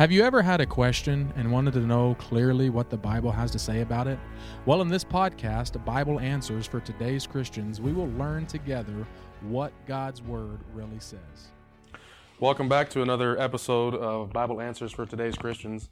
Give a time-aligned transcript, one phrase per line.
[0.00, 3.50] Have you ever had a question and wanted to know clearly what the Bible has
[3.50, 4.18] to say about it?
[4.64, 9.06] Well, in this podcast, Bible Answers for Today's Christians, we will learn together
[9.42, 11.50] what God's Word really says.
[12.38, 15.90] Welcome back to another episode of Bible Answers for Today's Christians.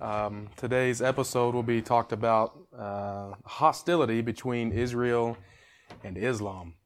[0.00, 5.36] Um, today's episode will be talked about uh, hostility between Israel
[6.02, 6.76] and Islam.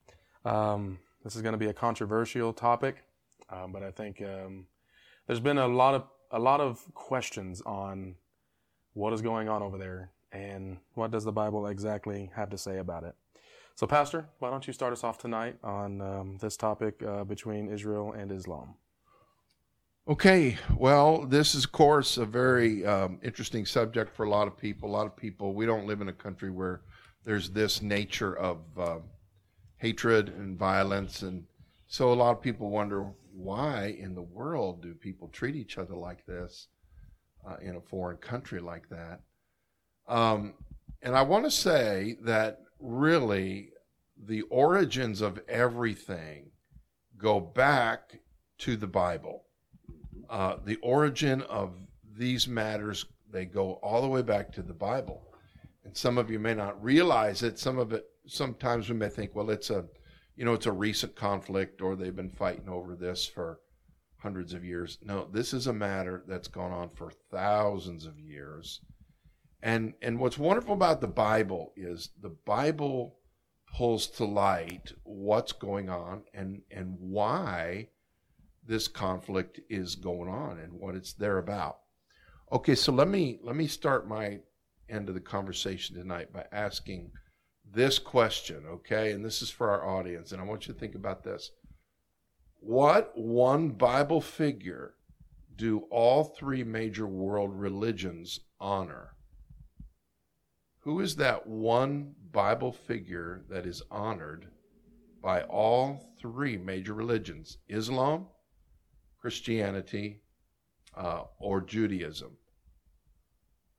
[0.44, 3.04] Um, this is going to be a controversial topic,
[3.48, 4.66] uh, but I think um,
[5.28, 8.14] there's been a lot of a lot of questions on
[8.94, 12.78] what is going on over there and what does the Bible exactly have to say
[12.78, 13.14] about it.
[13.74, 17.68] So, Pastor, why don't you start us off tonight on um, this topic uh, between
[17.68, 18.74] Israel and Islam?
[20.08, 24.56] Okay, well, this is, of course, a very um, interesting subject for a lot of
[24.56, 24.88] people.
[24.88, 26.80] A lot of people, we don't live in a country where
[27.24, 28.98] there's this nature of uh,
[29.76, 31.22] hatred and violence.
[31.22, 31.44] And
[31.86, 33.06] so a lot of people wonder
[33.38, 36.66] why in the world do people treat each other like this
[37.48, 39.20] uh, in a foreign country like that?
[40.08, 40.54] Um,
[41.02, 43.70] and I want to say that really
[44.26, 46.50] the origins of everything
[47.16, 48.18] go back
[48.58, 49.44] to the Bible.
[50.28, 51.74] Uh, the origin of
[52.16, 55.22] these matters, they go all the way back to the Bible.
[55.84, 57.56] And some of you may not realize it.
[57.56, 59.84] Some of it, sometimes we may think, well, it's a
[60.38, 63.58] you know, it's a recent conflict or they've been fighting over this for
[64.18, 64.96] hundreds of years.
[65.02, 68.80] No, this is a matter that's gone on for thousands of years.
[69.60, 73.16] And and what's wonderful about the Bible is the Bible
[73.74, 77.88] pulls to light what's going on and and why
[78.64, 81.78] this conflict is going on and what it's there about.
[82.52, 84.38] Okay, so let me let me start my
[84.88, 87.10] end of the conversation tonight by asking
[87.72, 89.12] this question, okay?
[89.12, 91.50] And this is for our audience, and I want you to think about this.
[92.60, 94.94] What one Bible figure
[95.54, 99.14] do all three major world religions honor?
[100.80, 104.48] Who is that one Bible figure that is honored
[105.22, 108.26] by all three major religions Islam,
[109.20, 110.20] Christianity,
[110.96, 112.36] uh, or Judaism?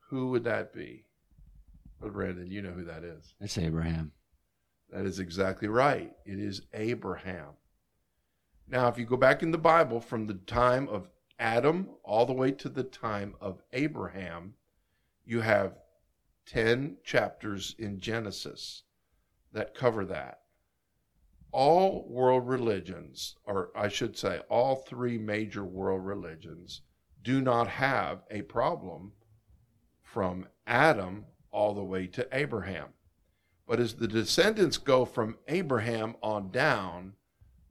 [0.10, 1.06] Who would that be?
[2.00, 3.34] But Brandon, you know who that is.
[3.40, 4.12] It's Abraham.
[4.92, 6.12] That is exactly right.
[6.26, 7.54] It is Abraham.
[8.68, 12.34] Now, if you go back in the Bible from the time of Adam all the
[12.34, 14.54] way to the time of Abraham,
[15.26, 15.78] you have
[16.46, 18.84] 10 chapters in Genesis
[19.52, 20.42] that cover that.
[21.52, 26.82] All world religions, or I should say, all three major world religions,
[27.24, 29.14] do not have a problem
[30.02, 32.90] from Adam all the way to Abraham.
[33.68, 37.14] But as the descendants go from Abraham on down,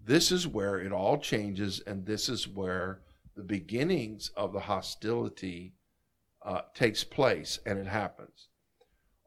[0.05, 3.01] this is where it all changes, and this is where
[3.37, 5.75] the beginnings of the hostility
[6.43, 8.49] uh, takes place, and it happens.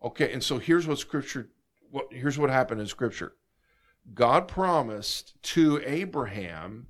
[0.03, 1.49] Okay, and so here's what Scripture,
[1.89, 3.33] what here's what happened in Scripture.
[4.13, 6.87] God promised to Abraham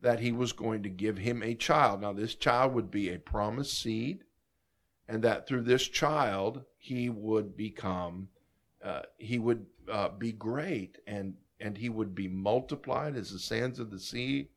[0.00, 2.00] that he was going to give him a child.
[2.00, 4.24] Now, this child would be a promised seed,
[5.08, 8.28] and that through this child he would become,
[8.82, 13.78] uh, he would uh, be great, and and he would be multiplied as the sands
[13.80, 14.48] of the sea,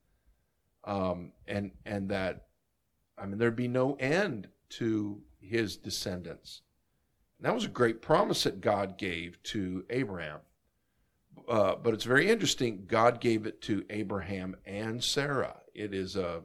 [0.86, 2.46] um, and and that,
[3.18, 6.62] I mean, there'd be no end to his descendants.
[7.38, 10.40] And that was a great promise that God gave to Abraham.
[11.50, 12.86] Uh, but it's very interesting.
[12.88, 15.58] God gave it to Abraham and Sarah.
[15.74, 16.44] It is a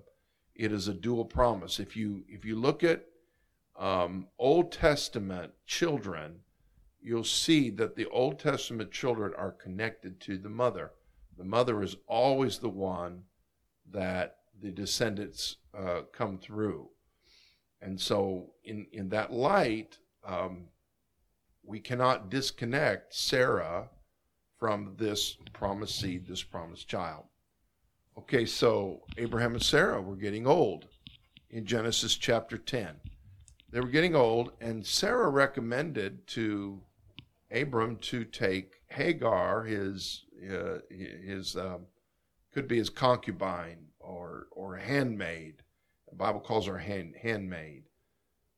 [0.55, 1.79] it is a dual promise.
[1.79, 3.05] If you if you look at
[3.79, 6.41] um, Old Testament children,
[7.01, 10.93] you'll see that the Old Testament children are connected to the mother.
[11.37, 13.23] The mother is always the one
[13.93, 16.89] that the descendants uh, come through.
[17.83, 20.65] And so, in, in that light, um,
[21.63, 23.91] we cannot disconnect Sarah
[24.59, 27.25] from this promised seed, this promised child.
[28.19, 30.87] Okay, so Abraham and Sarah were getting old
[31.51, 32.97] in Genesis chapter 10
[33.77, 36.81] they were getting old, and Sarah recommended to
[37.51, 41.83] Abram to take Hagar, his uh, his um,
[42.55, 45.57] could be his concubine or or handmaid.
[46.09, 47.83] The Bible calls her hand, handmaid.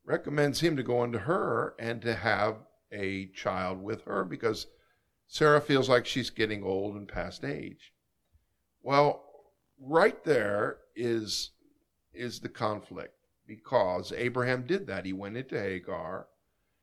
[0.05, 2.59] Recommends him to go unto her and to have
[2.93, 4.69] a child with her because
[5.27, 7.93] Sarah feels like she's getting old and past age.
[8.85, 9.25] Well,
[9.81, 11.51] right there is
[12.15, 13.18] is the conflict
[13.49, 15.07] because Abraham did that.
[15.07, 16.29] He went into Hagar.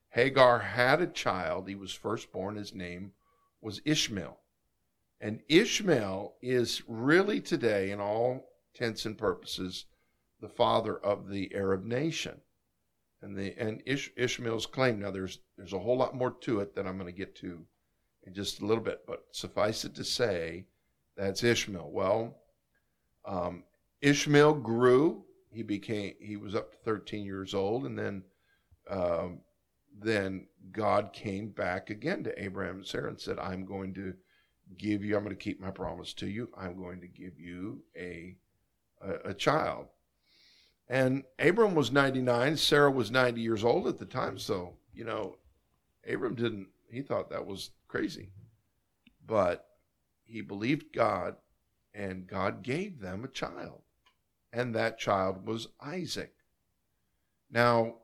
[0.09, 1.69] Hagar had a child.
[1.69, 2.55] He was firstborn.
[2.55, 3.11] His name
[3.61, 4.39] was Ishmael.
[5.21, 9.85] And Ishmael is really today, in all intents and purposes,
[10.41, 12.41] the father of the Arab nation.
[13.21, 14.99] And the and Ish, Ishmael's claim.
[14.99, 17.65] Now there's there's a whole lot more to it that I'm going to get to
[18.23, 20.65] in just a little bit, but suffice it to say
[21.15, 21.89] that's Ishmael.
[21.91, 22.35] Well,
[23.23, 23.63] um,
[24.01, 25.25] Ishmael grew.
[25.55, 28.23] He became he was up to 13 years old, and then
[28.89, 29.39] um,
[29.97, 34.13] then God came back again to Abraham and Sarah and said, "I'm going to
[34.77, 35.15] give you.
[35.15, 36.49] I'm going to keep my promise to you.
[36.57, 38.35] I'm going to give you a
[39.01, 39.87] a, a child."
[40.87, 42.57] And Abram was 99.
[42.57, 44.37] Sarah was 90 years old at the time.
[44.37, 45.37] So you know,
[46.05, 46.67] Abram didn't.
[46.91, 48.31] He thought that was crazy,
[49.25, 49.67] but
[50.25, 51.37] he believed God,
[51.93, 53.81] and God gave them a child,
[54.55, 56.33] and that child was Isaac.
[57.51, 57.95] Now,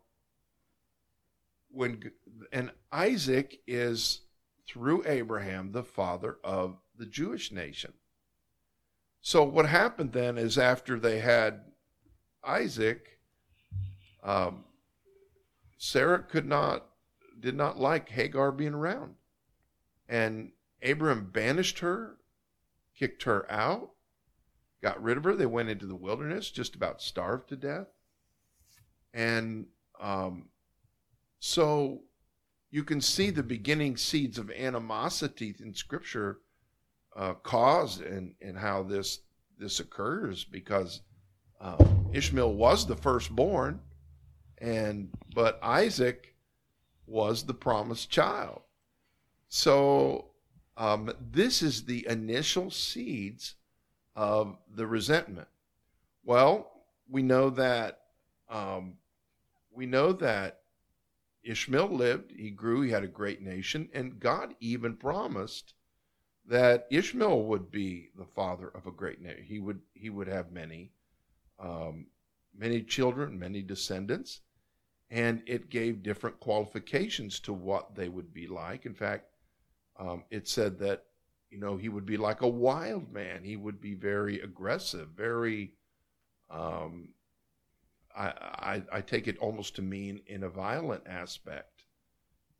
[1.71, 2.11] when
[2.51, 4.21] and Isaac is
[4.67, 7.93] through Abraham the father of the Jewish nation.
[9.21, 11.61] So what happened then is after they had
[12.43, 13.19] Isaac,
[14.21, 14.65] um,
[15.77, 16.85] Sarah could not
[17.39, 19.15] did not like Hagar being around,
[20.09, 20.51] and
[20.81, 22.17] Abraham banished her,
[22.93, 23.91] kicked her out,
[24.81, 25.35] got rid of her.
[25.35, 27.87] They went into the wilderness, just about starved to death,
[29.13, 29.67] and
[29.99, 30.49] um,
[31.39, 32.01] so
[32.69, 36.39] you can see the beginning seeds of animosity in Scripture
[37.15, 39.19] uh, caused and, and how this
[39.57, 41.01] this occurs because
[41.59, 41.83] uh,
[42.13, 43.81] Ishmael was the firstborn,
[44.57, 46.35] and but Isaac
[47.05, 48.61] was the promised child.
[49.49, 50.31] So
[50.77, 53.55] um, this is the initial seeds
[54.15, 55.47] of the resentment.
[56.23, 56.71] Well,
[57.09, 57.99] we know that
[58.49, 58.97] um,
[59.73, 60.61] we know that
[61.43, 65.73] Ishmael lived, he grew, he had a great nation, and God even promised
[66.45, 69.43] that Ishmael would be the father of a great nation.
[69.43, 70.91] He would he would have many
[71.59, 72.07] um,
[72.55, 74.41] many children, many descendants,
[75.09, 78.85] and it gave different qualifications to what they would be like.
[78.85, 79.25] In fact,
[79.97, 81.05] um, it said that
[81.51, 83.43] you know he would be like a wild man.
[83.43, 85.73] He would be very aggressive, very
[86.49, 87.09] um,
[88.15, 91.83] I, I, I take it almost to mean in a violent aspect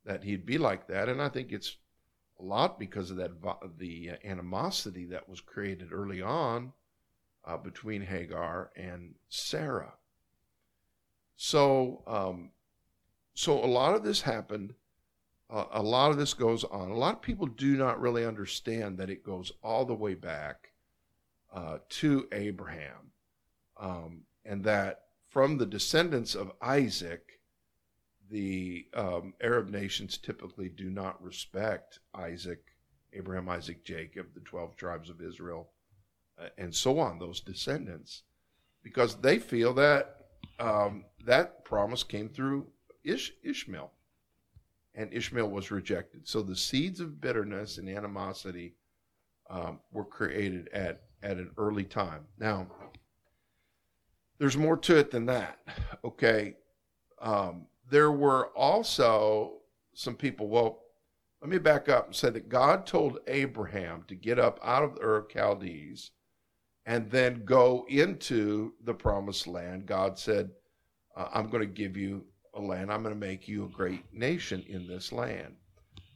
[0.05, 1.77] that he'd be like that, and I think it's
[2.39, 3.31] a lot because of that
[3.77, 6.73] the animosity that was created early on
[7.45, 9.93] uh, between Hagar and Sarah.
[11.35, 12.51] So, um,
[13.33, 14.73] so a lot of this happened.
[15.53, 16.91] A lot of this goes on.
[16.91, 20.71] A lot of people do not really understand that it goes all the way back
[21.53, 23.11] uh, to Abraham,
[23.77, 27.41] um, and that from the descendants of Isaac,
[28.29, 32.63] the um, Arab nations typically do not respect Isaac,
[33.13, 35.69] Abraham, Isaac, Jacob, the 12 tribes of Israel,
[36.39, 38.23] uh, and so on, those descendants,
[38.83, 40.17] because they feel that
[40.59, 42.67] um, that promise came through
[43.03, 43.91] Ish- Ishmael,
[44.95, 46.27] and Ishmael was rejected.
[46.27, 48.75] So the seeds of bitterness and animosity
[49.49, 52.25] um, were created at, at an early time.
[52.37, 52.67] Now,
[54.37, 55.59] there's more to it than that.
[56.03, 56.55] Okay.
[57.21, 59.59] Um, there were also
[59.93, 60.79] some people, well,
[61.41, 64.95] let me back up and say that God told Abraham to get up out of
[64.95, 66.11] the Ur of Chaldees
[66.85, 69.85] and then go into the promised land.
[69.85, 70.49] God said,
[71.15, 72.91] uh, I'm going to give you a land.
[72.91, 75.55] I'm going to make you a great nation in this land.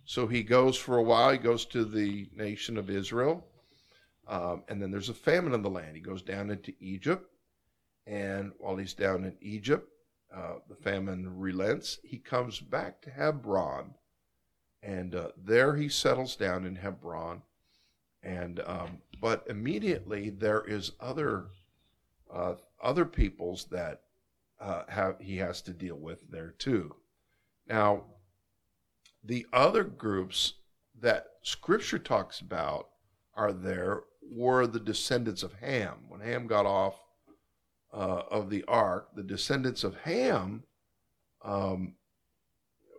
[0.06, 1.32] So he goes for a while.
[1.32, 3.46] He goes to the nation of Israel.
[4.28, 5.96] Um, and then there's a famine in the land.
[5.96, 7.32] He goes down into Egypt.
[8.08, 9.90] And while he's down in Egypt,
[10.36, 12.00] uh, the famine relents.
[12.04, 13.94] He comes back to Hebron,
[14.84, 17.42] and uh, there he settles down in Hebron.
[18.22, 21.46] And um, but immediately there is other
[22.34, 24.02] uh, other peoples that
[24.60, 26.96] uh, have he has to deal with there too.
[27.68, 28.06] Now,
[29.24, 30.54] the other groups
[31.00, 32.90] that Scripture talks about
[33.36, 36.06] are there were the descendants of Ham.
[36.08, 37.00] When Ham got off
[37.94, 40.64] uh, of the ark, the descendants of Ham,
[41.44, 41.96] um,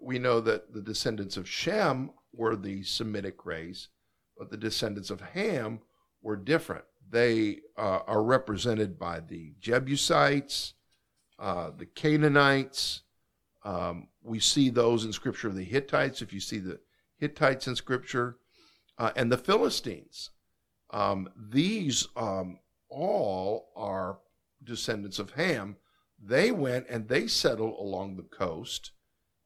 [0.01, 3.89] we know that the descendants of Shem were the Semitic race,
[4.39, 5.81] but the descendants of Ham
[6.23, 6.85] were different.
[7.09, 10.75] They uh, are represented by the Jebusites,
[11.39, 13.03] uh, the Canaanites.
[13.65, 16.81] Um, we see those in Scripture, the Hittites, if you see the
[17.19, 18.37] Hittites in Scripture,
[18.99, 20.31] uh, and the Philistines.
[20.91, 24.19] Um, these um, all are
[24.63, 25.77] descendants of Ham,
[26.23, 28.93] they went and they settled along the coast.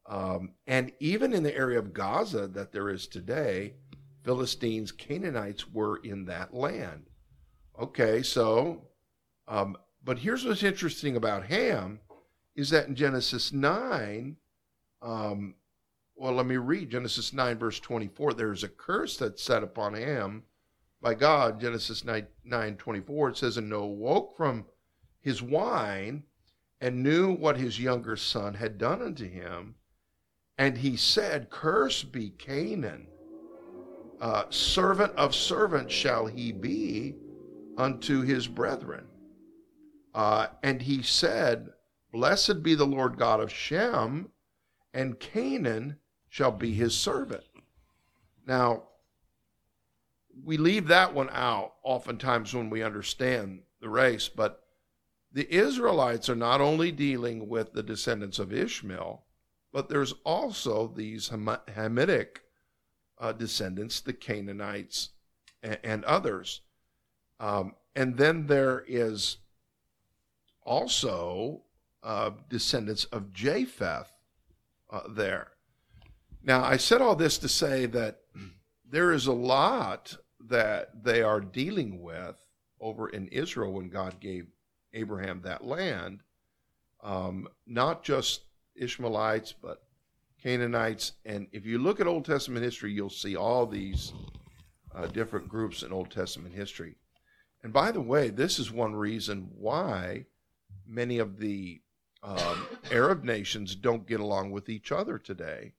[0.07, 3.75] Um, and even in the area of Gaza that there is today,
[4.23, 7.07] Philistines, Canaanites were in that land.
[7.79, 8.87] Okay, so
[9.47, 11.99] um, but here's what's interesting about Ham
[12.55, 14.35] is that in Genesis 9,
[15.01, 15.55] um,
[16.15, 18.33] well, let me read Genesis 9, verse 24.
[18.33, 20.43] There's a curse that's set upon Ham
[21.01, 21.59] by God.
[21.59, 24.65] Genesis 9, 9 24, it says, And Noah woke from
[25.19, 26.23] his wine
[26.79, 29.75] and knew what his younger son had done unto him.
[30.57, 33.07] And he said, Cursed be Canaan.
[34.19, 37.15] Uh, servant of servants shall he be
[37.77, 39.05] unto his brethren.
[40.13, 41.69] Uh, and he said,
[42.11, 44.29] Blessed be the Lord God of Shem,
[44.93, 47.43] and Canaan shall be his servant.
[48.45, 48.83] Now,
[50.43, 54.63] we leave that one out oftentimes when we understand the race, but
[55.31, 59.23] the Israelites are not only dealing with the descendants of Ishmael,
[59.71, 62.41] but there's also these Hamitic
[63.17, 65.09] uh, descendants, the Canaanites
[65.63, 66.61] and, and others.
[67.39, 69.37] Um, and then there is
[70.63, 71.61] also
[72.03, 74.11] uh, descendants of Japheth
[74.89, 75.51] uh, there.
[76.43, 78.21] Now, I said all this to say that
[78.89, 82.35] there is a lot that they are dealing with
[82.79, 84.47] over in Israel when God gave
[84.93, 86.21] Abraham that land.
[87.03, 88.41] Um, not just
[88.75, 89.83] Ishmaelites, but
[90.41, 91.13] Canaanites.
[91.25, 94.13] And if you look at Old Testament history, you'll see all these
[94.93, 96.95] uh, different groups in Old Testament history.
[97.63, 100.25] And by the way, this is one reason why
[100.91, 101.81] many of the
[102.21, 105.73] um, Arab nations don't get along with each other today.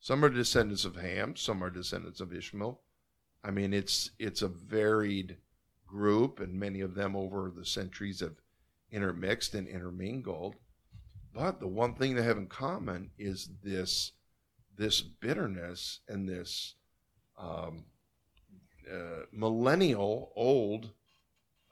[0.00, 2.80] Some are descendants of Ham, some are descendants of Ishmael.
[3.44, 5.36] I mean, it's it's a varied
[5.86, 8.36] group, and many of them over the centuries have
[8.90, 10.56] intermixed and intermingled.
[11.34, 14.12] But the one thing they have in common is this
[14.76, 16.74] this bitterness and this
[17.38, 17.84] um,
[18.90, 20.90] uh, millennial old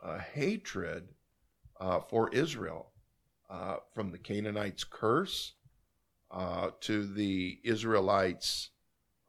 [0.02, 1.08] uh, hatred
[1.80, 2.90] uh, for Israel,
[3.48, 5.54] uh, from the Canaanites' curse
[6.30, 8.70] uh, to the Israelites'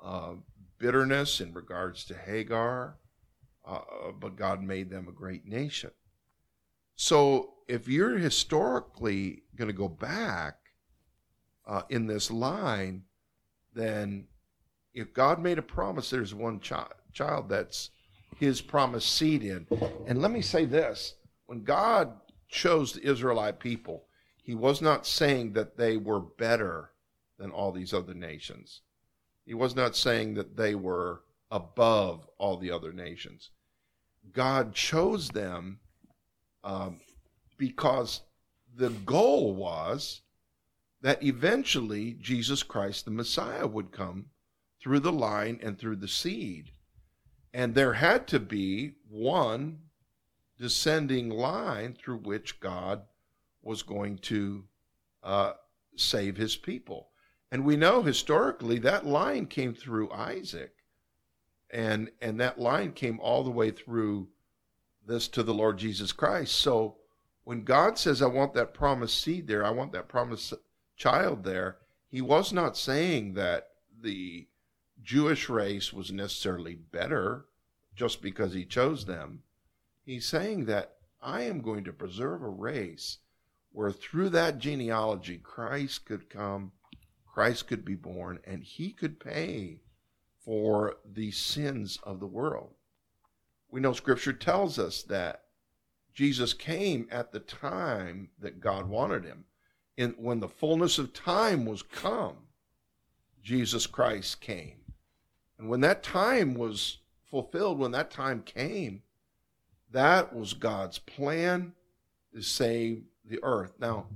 [0.03, 0.33] uh,
[0.77, 2.97] bitterness in regards to Hagar,
[4.19, 5.91] but God made them a great nation.
[6.95, 10.57] So if you're historically going to go back
[11.65, 13.03] uh, in this line,
[13.73, 14.27] then
[14.93, 17.91] if God made a promise, there's one child, child that's
[18.37, 19.67] his promised seed in.
[20.05, 21.15] And let me say this
[21.45, 22.11] when God
[22.51, 24.05] chose the Israelite people,
[24.43, 26.91] he was not saying that they were better
[27.39, 28.81] than all these other nations.
[29.45, 33.49] He was not saying that they were above all the other nations.
[34.31, 35.79] God chose them
[36.63, 36.99] um,
[37.57, 38.21] because
[38.75, 40.21] the goal was
[41.01, 44.27] that eventually Jesus Christ, the Messiah, would come
[44.81, 46.71] through the line and through the seed.
[47.53, 49.79] And there had to be one
[50.61, 53.01] descending line through which God
[53.63, 54.63] was going to
[55.23, 55.53] uh,
[55.95, 57.09] save his people.
[57.51, 60.73] And we know historically that line came through Isaac.
[61.71, 64.27] And, and that line came all the way through
[65.07, 66.55] this to the Lord Jesus Christ.
[66.55, 66.97] So
[67.43, 70.53] when God says, I want that promised seed there, I want that promised
[70.95, 71.77] child there,
[72.07, 74.47] he was not saying that the
[75.01, 77.45] Jewish race was necessarily better
[77.95, 79.41] just because he chose them.
[80.03, 83.19] He's saying that I am going to preserve a race
[83.71, 86.71] where through that genealogy Christ could come,
[87.25, 89.81] Christ could be born, and he could pay
[90.43, 92.73] for the sins of the world.
[93.69, 95.43] We know scripture tells us that
[96.13, 99.45] Jesus came at the time that God wanted him.
[99.97, 102.47] And when the fullness of time was come,
[103.41, 104.81] Jesus Christ came.
[105.57, 106.97] And when that time was
[107.29, 109.03] fulfilled, when that time came,
[109.91, 111.73] that was God's plan
[112.33, 113.73] to save the earth.
[113.79, 114.07] Now,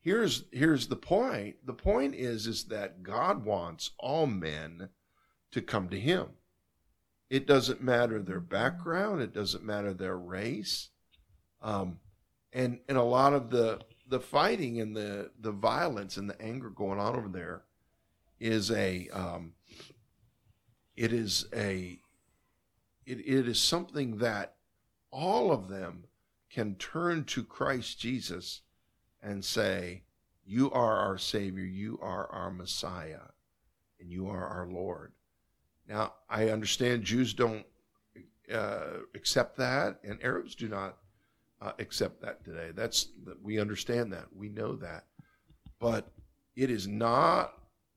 [0.00, 1.56] here's here's the point.
[1.64, 4.88] The point is is that God wants all men
[5.52, 6.28] to come to him.
[7.30, 10.90] It doesn't matter their background, it doesn't matter their race.
[11.60, 11.98] Um,
[12.52, 16.70] and and a lot of the the fighting and the the violence and the anger
[16.70, 17.62] going on over there
[18.40, 19.52] is a um,
[20.96, 22.00] it is a
[23.04, 24.54] it, it is something that
[25.10, 26.04] all of them
[26.50, 28.62] can turn to Christ Jesus
[29.22, 30.02] and say,
[30.44, 33.30] You are our Savior, you are our Messiah,
[34.00, 35.12] and you are our Lord.
[35.88, 37.64] Now, I understand Jews don't
[38.52, 40.96] uh, accept that, and Arabs do not
[41.60, 42.70] uh, accept that today.
[42.74, 43.08] That's
[43.42, 45.04] we understand that, we know that,
[45.78, 46.10] but
[46.56, 47.54] it is not.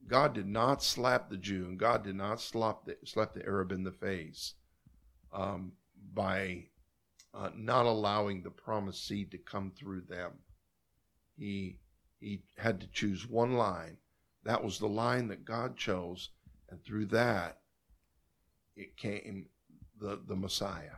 [0.07, 3.71] God did not slap the Jew, and God did not slap the, slap the Arab
[3.71, 4.55] in the face
[5.31, 5.73] um,
[6.13, 6.65] by
[7.33, 10.31] uh, not allowing the promised seed to come through them.
[11.37, 11.79] He
[12.19, 13.97] he had to choose one line.
[14.43, 16.29] That was the line that God chose,
[16.69, 17.59] and through that,
[18.75, 19.47] it came
[19.99, 20.97] the the Messiah.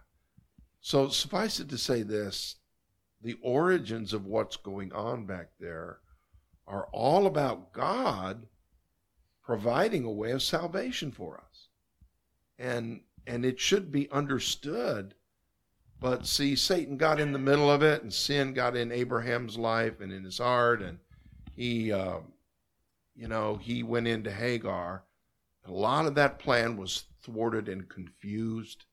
[0.81, 2.55] So suffice it to say this:
[3.21, 5.99] the origins of what's going on back there
[6.67, 8.47] are all about God
[9.43, 11.67] providing a way of salvation for us.
[12.57, 15.15] And and it should be understood.
[16.03, 20.01] But see, Satan got in the middle of it, and sin got in Abraham's life
[20.01, 20.97] and in his heart, and
[21.55, 22.17] he, uh,
[23.15, 25.05] you know, he went into Hagar.
[25.65, 28.83] A lot of that plan was thwarted and confused,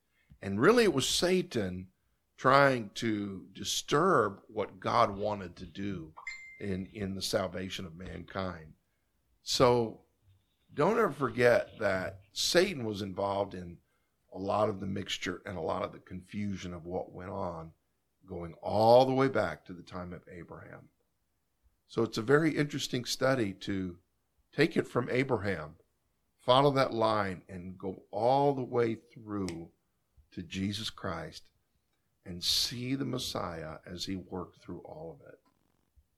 [0.40, 1.88] and really, it was Satan
[2.36, 6.12] trying to disturb what God wanted to do
[6.60, 8.74] in in the salvation of mankind.
[9.42, 10.02] So
[10.74, 13.78] don't ever forget that Satan was involved in
[14.32, 17.72] a lot of the mixture and a lot of the confusion of what went on,
[18.26, 20.88] going all the way back to the time of Abraham.
[21.88, 23.96] So it's a very interesting study to
[24.54, 25.74] take it from Abraham,
[26.38, 29.70] follow that line, and go all the way through
[30.32, 31.42] to Jesus Christ
[32.24, 35.38] and see the Messiah as he worked through all of it.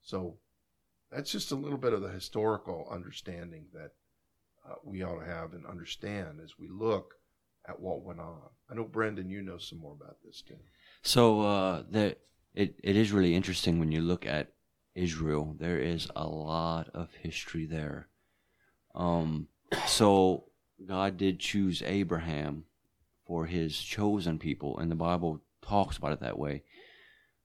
[0.03, 0.37] So
[1.11, 3.93] that's just a little bit of the historical understanding that
[4.69, 7.15] uh, we ought to have and understand as we look
[7.69, 8.39] at what went on.
[8.71, 10.57] I know Brendan, you know some more about this too.
[11.03, 12.17] So uh, the,
[12.55, 14.53] it it is really interesting when you look at
[14.95, 15.57] Israel.
[15.59, 18.09] There is a lot of history there.
[18.95, 19.49] Um,
[19.87, 20.45] so
[20.87, 22.65] God did choose Abraham
[23.27, 26.63] for His chosen people, and the Bible talks about it that way.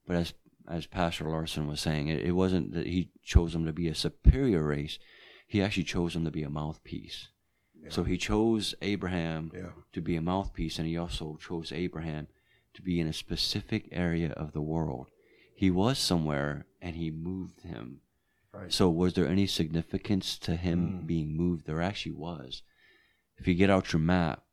[0.06, 0.34] But as
[0.70, 3.96] as Pastor Larson was saying, it, it wasn't that He chose them to be a
[3.96, 5.00] superior race.
[5.48, 7.30] He actually chose them to be a mouthpiece.
[7.84, 7.90] Yeah.
[7.90, 9.72] So he chose Abraham Yeah.
[9.94, 12.28] to be a mouthpiece, and he also chose Abraham
[12.74, 15.08] to be in a specific area of the world.
[15.56, 18.02] He was somewhere, and he moved him.
[18.54, 18.72] Right.
[18.72, 21.08] So, was there any significance to him Mm.
[21.08, 21.66] being moved?
[21.66, 22.64] There actually was.
[23.38, 24.44] If you get out your map,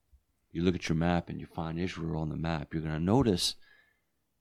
[0.52, 3.00] you look at your map and you find Israel on the map, you're going to
[3.00, 3.56] notice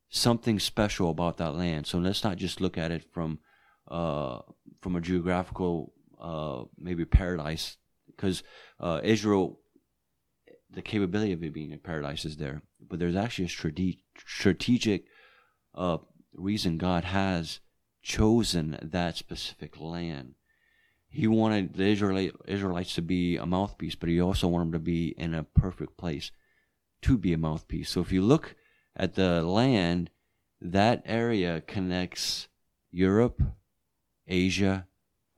[0.10, 1.88] something special about that land.
[1.88, 3.39] So let's not just look at it from
[3.88, 4.39] uh,
[4.82, 7.78] from a geographical uh, maybe paradise,
[8.24, 8.42] because
[8.80, 9.60] uh, Israel,
[10.72, 15.04] the capability of it being a paradise is there, but there's actually a strate- strategic
[15.76, 15.98] uh,
[16.34, 17.60] reason God has
[18.02, 20.36] chosen that specific land.
[21.10, 24.80] He wanted the Israelite, Israelites to be a mouthpiece, but he also wanted them to
[24.80, 26.32] be in a perfect place
[27.02, 27.90] to be a mouthpiece.
[27.90, 28.56] So if you look
[28.96, 30.12] at the land,
[30.62, 32.48] that area connects
[32.90, 33.44] Europe,
[34.28, 34.88] Asia,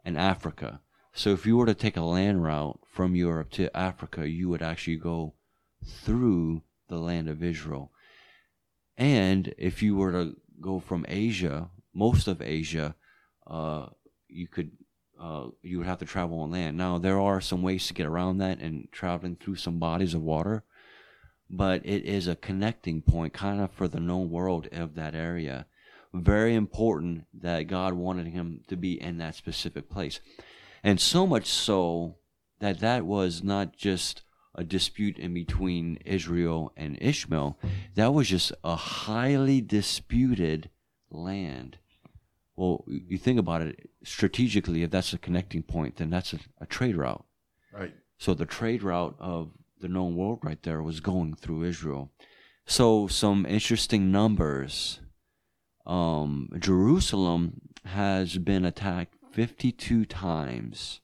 [0.03, 0.81] and Africa.
[1.17, 4.61] So if you were to take a land route from Europe to Africa, you would
[4.61, 5.33] actually go
[5.81, 7.89] through the land of Israel.
[8.97, 12.95] And if you were to go from Asia, most of Asia,
[13.47, 13.87] uh,
[14.27, 14.71] you could
[15.17, 16.75] uh, you would have to travel on land.
[16.75, 20.21] Now there are some ways to get around that and traveling through some bodies of
[20.21, 20.65] water,
[21.49, 25.65] but it is a connecting point, kind of for the known world of that area.
[26.13, 30.19] Very important that God wanted him to be in that specific place,
[30.85, 32.17] and so much so
[32.59, 34.21] that that was not just
[34.53, 37.57] a dispute in between Israel and Ishmael.
[37.95, 40.69] That was just a highly disputed
[41.09, 41.79] land.
[42.55, 46.67] Well, you think about it strategically, if that's a connecting point, then that's a, a
[46.67, 47.25] trade route.
[47.73, 47.93] Right.
[48.19, 52.11] So the trade route of the known world right there was going through Israel.
[52.67, 54.99] So some interesting numbers.
[55.85, 61.01] Um, Jerusalem has been attacked 52 times.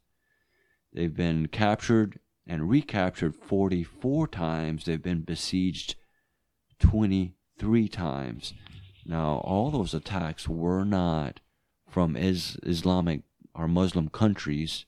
[0.94, 2.18] They've been captured
[2.48, 4.86] and recaptured 44 times.
[4.86, 5.96] They've been besieged
[6.80, 8.54] 23 times.
[9.06, 11.42] Now, all those attacks were not
[11.90, 14.86] from is- Islamic or Muslim countries.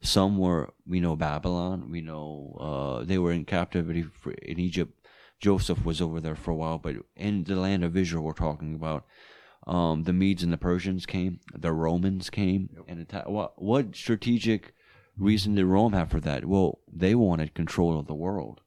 [0.00, 1.90] Some were, we know, Babylon.
[1.90, 5.06] We know uh, they were in captivity for, in Egypt.
[5.38, 8.74] Joseph was over there for a while, but in the land of Israel, we're talking
[8.74, 9.04] about
[9.66, 13.28] um, the Medes and the Persians came, the Romans came and attacked.
[13.28, 14.74] What, what strategic
[15.18, 16.44] reason did Rome have for that?
[16.44, 18.60] Well, they wanted control of the world,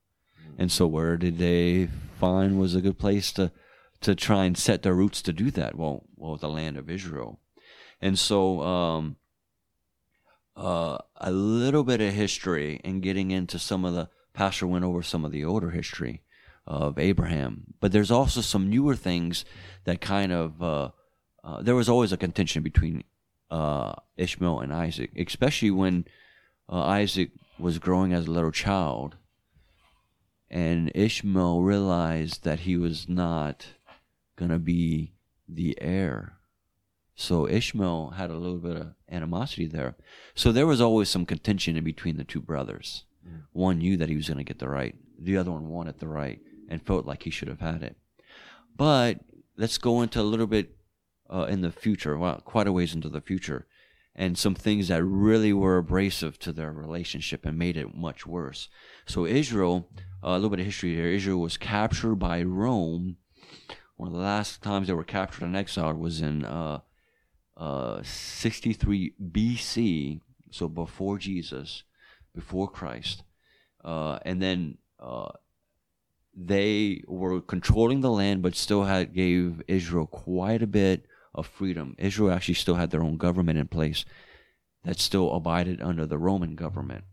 [0.58, 3.52] and so where did they find was a good place to
[4.02, 5.76] to try and set their roots to do that?
[5.76, 7.40] Well, well, the land of Israel,
[8.02, 9.16] and so um,
[10.56, 15.02] uh, a little bit of history and getting into some of the pastor went over
[15.02, 16.24] some of the older history
[16.70, 19.44] of Abraham, but there's also some newer things
[19.86, 20.90] that kind of uh,
[21.44, 23.04] uh, there was always a contention between
[23.50, 26.06] uh, Ishmael and Isaac, especially when
[26.72, 29.16] uh, Isaac was growing as a little child,
[30.50, 33.66] and Ishmael realized that he was not
[34.36, 35.14] going to be
[35.48, 36.34] the heir.
[37.16, 39.96] So Ishmael had a little bit of animosity there.
[40.36, 43.06] So there was always some contention in between the two brothers.
[43.52, 46.08] One knew that he was going to get the right, the other one wanted the
[46.08, 47.98] right and felt like he should have had it.
[48.78, 49.20] But
[49.58, 50.78] let's go into a little bit
[51.30, 53.68] uh, in the future, well, quite a ways into the future,
[54.16, 58.70] and some things that really were abrasive to their relationship and made it much worse.
[59.06, 59.90] So Israel,
[60.24, 61.08] uh, a little bit of history here.
[61.08, 63.18] Israel was captured by Rome.
[63.96, 66.80] One of the last times they were captured and exiled was in uh,
[67.58, 71.84] uh, 63 BC, so before Jesus,
[72.34, 73.24] before Christ,
[73.84, 75.30] uh, and then uh,
[76.36, 81.96] they were controlling the land, but still had gave Israel quite a bit of freedom.
[81.98, 84.06] Israel actually still had their own government in place
[84.84, 87.04] that still abided under the Roman government.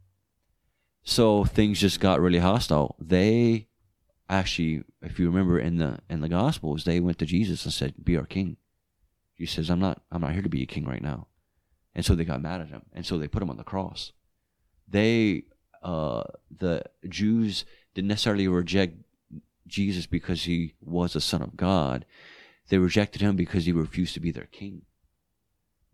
[1.03, 2.97] So things just got really hostile.
[2.99, 3.69] They
[4.29, 8.05] actually, if you remember in the in the Gospels, they went to Jesus and said,
[8.05, 8.57] "Be our king."
[9.35, 10.03] He says, "I'm not.
[10.11, 11.29] I'm not here to be a king right now,"
[11.95, 14.13] and so they got mad at him, and so they put him on the cross.
[14.89, 15.45] They,
[15.83, 19.06] uh, the Jews, didn't necessarily reject
[19.67, 22.05] Jesus because he was a son of God.
[22.69, 24.83] They rejected him because he refused to be their king.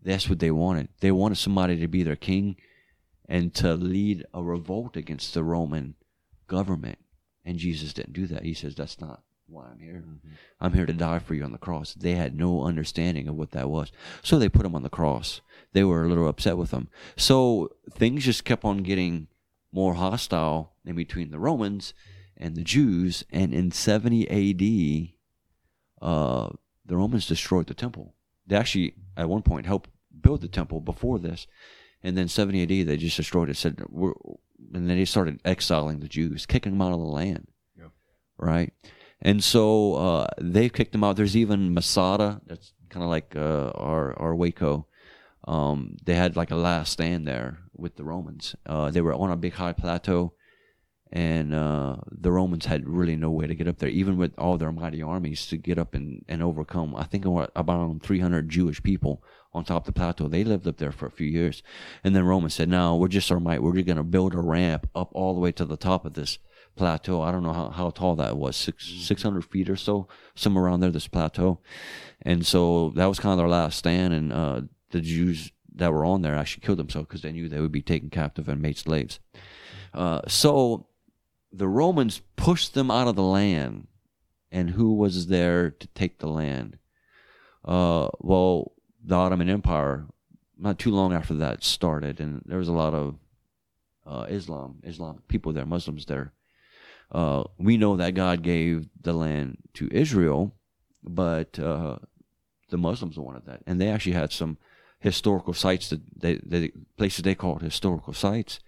[0.01, 0.89] That's what they wanted.
[0.99, 2.57] They wanted somebody to be their king
[3.27, 5.95] and to lead a revolt against the Roman
[6.47, 6.97] government.
[7.45, 8.43] And Jesus didn't do that.
[8.43, 10.03] He says, That's not why I'm here.
[10.05, 10.29] Mm-hmm.
[10.59, 11.93] I'm here to die for you on the cross.
[11.93, 13.91] They had no understanding of what that was.
[14.21, 15.41] So they put him on the cross.
[15.73, 16.89] They were a little upset with him.
[17.15, 19.27] So things just kept on getting
[19.71, 21.93] more hostile in between the Romans
[22.37, 23.23] and the Jews.
[23.31, 26.49] And in 70 AD, uh,
[26.85, 28.15] the Romans destroyed the temple.
[28.45, 31.47] They actually, at one point, helped build the temple before this.
[32.01, 33.57] And then 70 AD, they just destroyed it.
[33.57, 34.13] Said, we're,
[34.73, 37.47] and then they started exiling the Jews, kicking them out of the land.
[37.77, 37.87] Yeah.
[38.37, 38.73] Right?
[39.21, 41.15] And so uh, they've kicked them out.
[41.15, 44.87] There's even Masada, that's kind of like uh, our, our Waco.
[45.45, 48.55] Um, they had like a last stand there with the Romans.
[48.65, 50.33] Uh, they were on a big high plateau,
[51.15, 54.57] and uh, the Romans had really no way to get up there, even with all
[54.57, 56.95] their mighty armies to get up and, and overcome.
[56.95, 59.23] I think about 300 Jewish people
[59.53, 60.27] on top of the plateau.
[60.27, 61.61] They lived up there for a few years.
[62.03, 63.61] And then Romans said, no, we're just our might.
[63.61, 66.13] We're just going to build a ramp up all the way to the top of
[66.13, 66.39] this
[66.75, 67.21] plateau.
[67.21, 70.79] I don't know how, how tall that was, six, 600 feet or so, somewhere around
[70.79, 71.59] there, this plateau.
[72.23, 74.15] And so that was kind of their last stand.
[74.15, 77.61] And uh, the Jews that were on there actually killed themselves because they knew they
[77.61, 79.19] would be taken captive and made slaves.
[79.93, 80.87] Uh, so
[81.53, 83.87] the Romans pushed them out of the land.
[84.51, 86.77] And who was there to take the land?
[87.65, 90.05] Uh, well, the Ottoman Empire,
[90.57, 93.15] not too long after that started, and there was a lot of
[94.05, 96.33] uh, Islam, Islam people there, Muslims there.
[97.11, 100.53] Uh, we know that God gave the land to Israel,
[101.03, 101.97] but uh,
[102.69, 104.57] the Muslims wanted that, and they actually had some
[104.99, 108.59] historical sites that they, they places they called historical sites.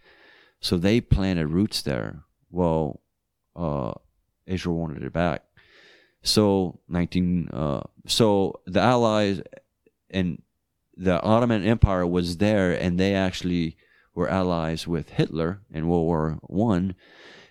[0.60, 2.24] So they planted roots there.
[2.56, 3.02] Well,
[3.54, 3.92] uh,
[4.48, 5.44] Israel wanted it back.
[6.24, 9.42] So 19, uh, so the Allies
[10.10, 10.42] and
[10.96, 13.76] the Ottoman Empire was there, and they actually
[14.14, 16.96] were allies with Hitler in World War One,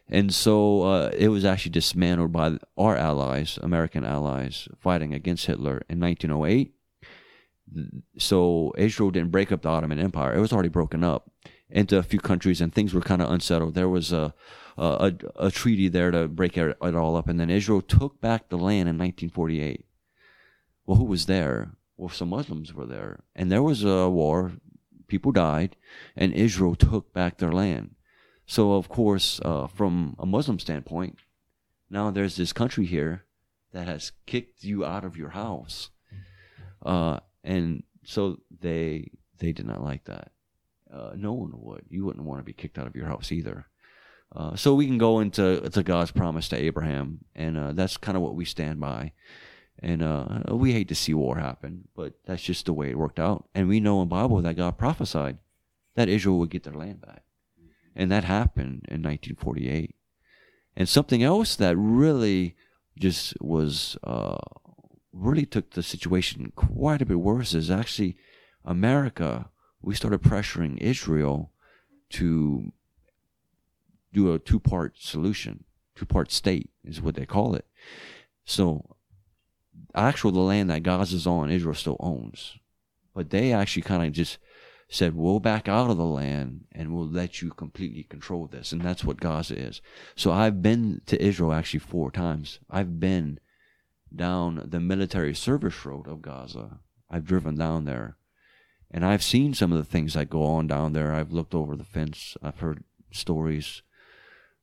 [0.09, 5.83] and so uh, it was actually dismantled by our allies, American allies, fighting against Hitler
[5.90, 6.73] in 1908.
[8.17, 11.31] So Israel didn't break up the Ottoman Empire; it was already broken up
[11.69, 13.75] into a few countries, and things were kind of unsettled.
[13.75, 14.33] There was a
[14.77, 18.49] a, a treaty there to break it, it all up, and then Israel took back
[18.49, 19.85] the land in 1948.
[20.87, 21.73] Well, who was there?
[21.97, 24.53] Well, some Muslims were there, and there was a war.
[25.07, 25.77] People died,
[26.17, 27.95] and Israel took back their land.
[28.47, 31.19] So, of course, uh, from a Muslim standpoint,
[31.89, 33.25] now there's this country here
[33.73, 35.91] that has kicked you out of your house,
[36.85, 40.33] uh, and so they they did not like that.
[40.93, 41.85] Uh, no one would.
[41.89, 43.67] You wouldn't want to be kicked out of your house either.
[44.35, 48.16] Uh, so we can go into to God's promise to Abraham, and uh, that's kind
[48.16, 49.12] of what we stand by.
[49.81, 53.20] And uh, we hate to see war happen, but that's just the way it worked
[53.20, 53.49] out.
[53.55, 55.38] And we know in Bible that God prophesied
[55.94, 57.23] that Israel would get their land back,
[57.94, 59.94] and that happened in 1948.
[60.77, 62.57] And something else that really
[62.99, 64.38] just was uh,
[65.12, 68.16] really took the situation quite a bit worse is actually
[68.64, 69.51] America.
[69.81, 71.53] We started pressuring Israel
[72.11, 72.73] to
[74.14, 77.66] do a two part solution, two part state is what they call it.
[78.44, 78.96] So,
[79.94, 82.57] actual the land that Gaza's on, Israel still owns,
[83.14, 84.38] but they actually kind of just
[84.88, 88.81] said, "We'll back out of the land and we'll let you completely control this," and
[88.81, 89.83] that's what Gaza is.
[90.14, 92.61] So I've been to Israel actually four times.
[92.70, 93.40] I've been
[94.14, 96.79] down the military service road of Gaza.
[97.11, 98.16] I've driven down there,
[98.90, 101.12] and I've seen some of the things that go on down there.
[101.12, 102.37] I've looked over the fence.
[102.42, 103.83] I've heard stories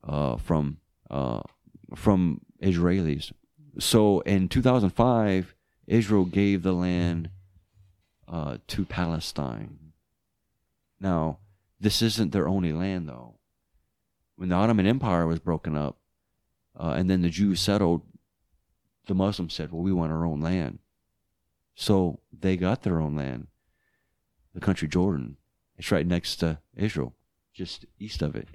[0.03, 0.77] uh, from
[1.09, 1.41] uh,
[1.95, 3.31] from Israelis.
[3.79, 5.55] So in 2005,
[5.87, 7.29] Israel gave the land
[8.27, 9.77] uh, to Palestine.
[10.99, 11.39] Now,
[11.79, 13.35] this isn't their only land, though.
[14.35, 15.97] When the Ottoman Empire was broken up,
[16.79, 18.01] uh, and then the Jews settled,
[19.07, 20.79] the Muslims said, "Well, we want our own land."
[21.75, 23.47] So they got their own land,
[24.53, 25.37] the country Jordan.
[25.77, 27.13] It's right next to Israel,
[27.53, 28.47] just east of it.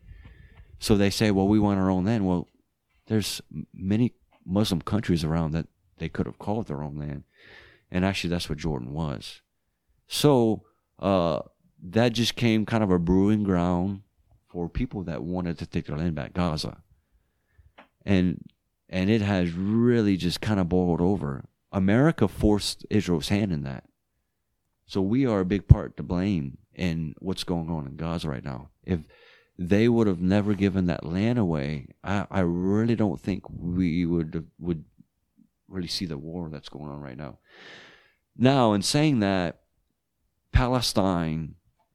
[0.78, 2.48] So they say, "Well, we want our own land." Well,
[3.06, 3.40] there's
[3.72, 4.12] many
[4.44, 5.66] Muslim countries around that
[5.98, 7.24] they could have called their own land,
[7.90, 9.40] and actually, that's what Jordan was.
[10.06, 10.62] So
[10.98, 11.40] uh,
[11.82, 14.02] that just came kind of a brewing ground
[14.48, 16.78] for people that wanted to take their land back, Gaza,
[18.04, 18.44] and
[18.88, 21.44] and it has really just kind of boiled over.
[21.72, 23.84] America forced Israel's hand in that,
[24.86, 28.44] so we are a big part to blame in what's going on in Gaza right
[28.44, 28.70] now.
[28.84, 29.00] If
[29.58, 34.46] they would have never given that land away, I, I really don't think we would
[34.58, 34.84] would
[35.68, 37.38] really see the war that's going on right now.
[38.36, 39.60] Now, in saying that,
[40.52, 41.54] Palestine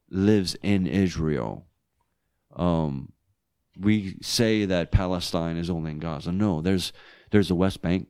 [0.09, 1.65] lives in Israel.
[2.55, 3.13] Um,
[3.79, 6.31] we say that Palestine is only in Gaza.
[6.31, 6.91] No, there's
[7.31, 8.07] there's the West Bank,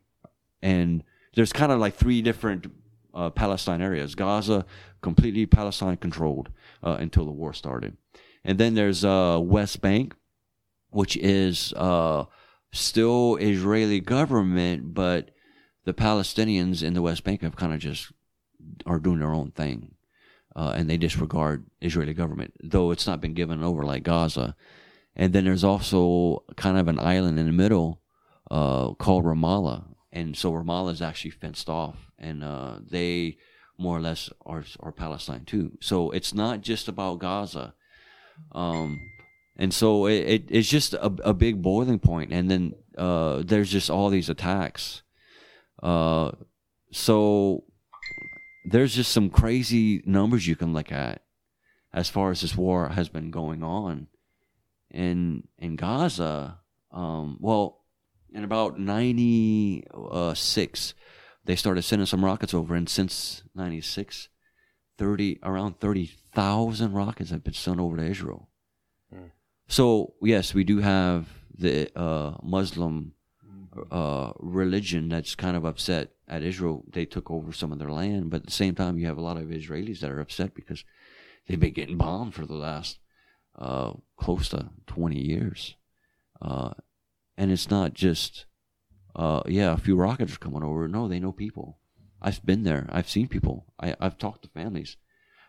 [0.61, 1.03] and
[1.35, 2.67] there's kind of like three different
[3.13, 4.15] uh, Palestine areas.
[4.15, 4.65] Gaza
[5.01, 6.49] completely Palestine controlled
[6.83, 7.97] uh, until the war started,
[8.43, 10.15] and then there's uh, West Bank,
[10.89, 12.25] which is uh,
[12.71, 15.31] still Israeli government, but
[15.85, 18.11] the Palestinians in the West Bank have kind of just
[18.85, 19.95] are doing their own thing
[20.55, 24.55] uh, and they disregard Israeli government, though it's not been given over like Gaza.
[25.15, 28.01] And then there's also kind of an island in the middle
[28.49, 33.37] uh, called Ramallah, and so Ramallah is actually fenced off, and uh, they
[33.77, 35.77] more or less are are Palestine too.
[35.81, 37.73] So it's not just about Gaza,
[38.51, 38.99] um,
[39.57, 42.33] and so it, it, it's just a, a big boiling point.
[42.33, 45.03] And then uh, there's just all these attacks.
[45.81, 46.31] Uh,
[46.91, 47.63] so
[48.65, 51.23] there's just some crazy numbers you can look at
[51.93, 54.07] as far as this war has been going on
[54.89, 56.59] in in Gaza.
[56.91, 57.83] Um, well,
[58.33, 59.85] in about ninety
[60.33, 60.93] six,
[61.45, 64.29] they started sending some rockets over, and since ninety six,
[64.97, 68.49] 30 around thirty thousand rockets have been sent over to Israel.
[69.13, 69.31] Mm.
[69.67, 71.27] So yes, we do have
[71.57, 73.13] the uh, Muslim
[73.91, 76.83] uh, religion that's kind of upset at Israel.
[76.91, 79.21] They took over some of their land, but at the same time, you have a
[79.21, 80.83] lot of Israelis that are upset because
[81.47, 82.99] they've been getting bombed for the last
[83.57, 85.75] uh, close to 20 years.
[86.41, 86.71] Uh,
[87.37, 88.45] and it's not just,
[89.15, 90.87] uh, yeah, a few rockets are coming over.
[90.87, 91.79] No, they know people.
[92.21, 92.87] I've been there.
[92.91, 93.65] I've seen people.
[93.79, 94.97] I, I've talked to families.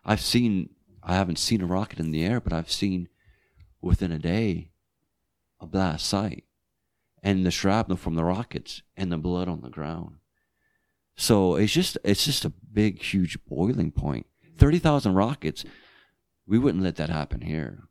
[0.05, 0.71] I've seen,
[1.03, 3.09] I haven't seen a rocket in the air, but I've seen
[3.81, 4.71] within a day
[5.61, 6.45] a blast site
[7.23, 10.17] and the shrapnel from the rockets and the blood on the ground.
[11.17, 14.27] So it's just it's just a big, huge boiling point.
[14.57, 15.65] Thirty thousand rockets.
[16.47, 17.85] We wouldn't let that happen here.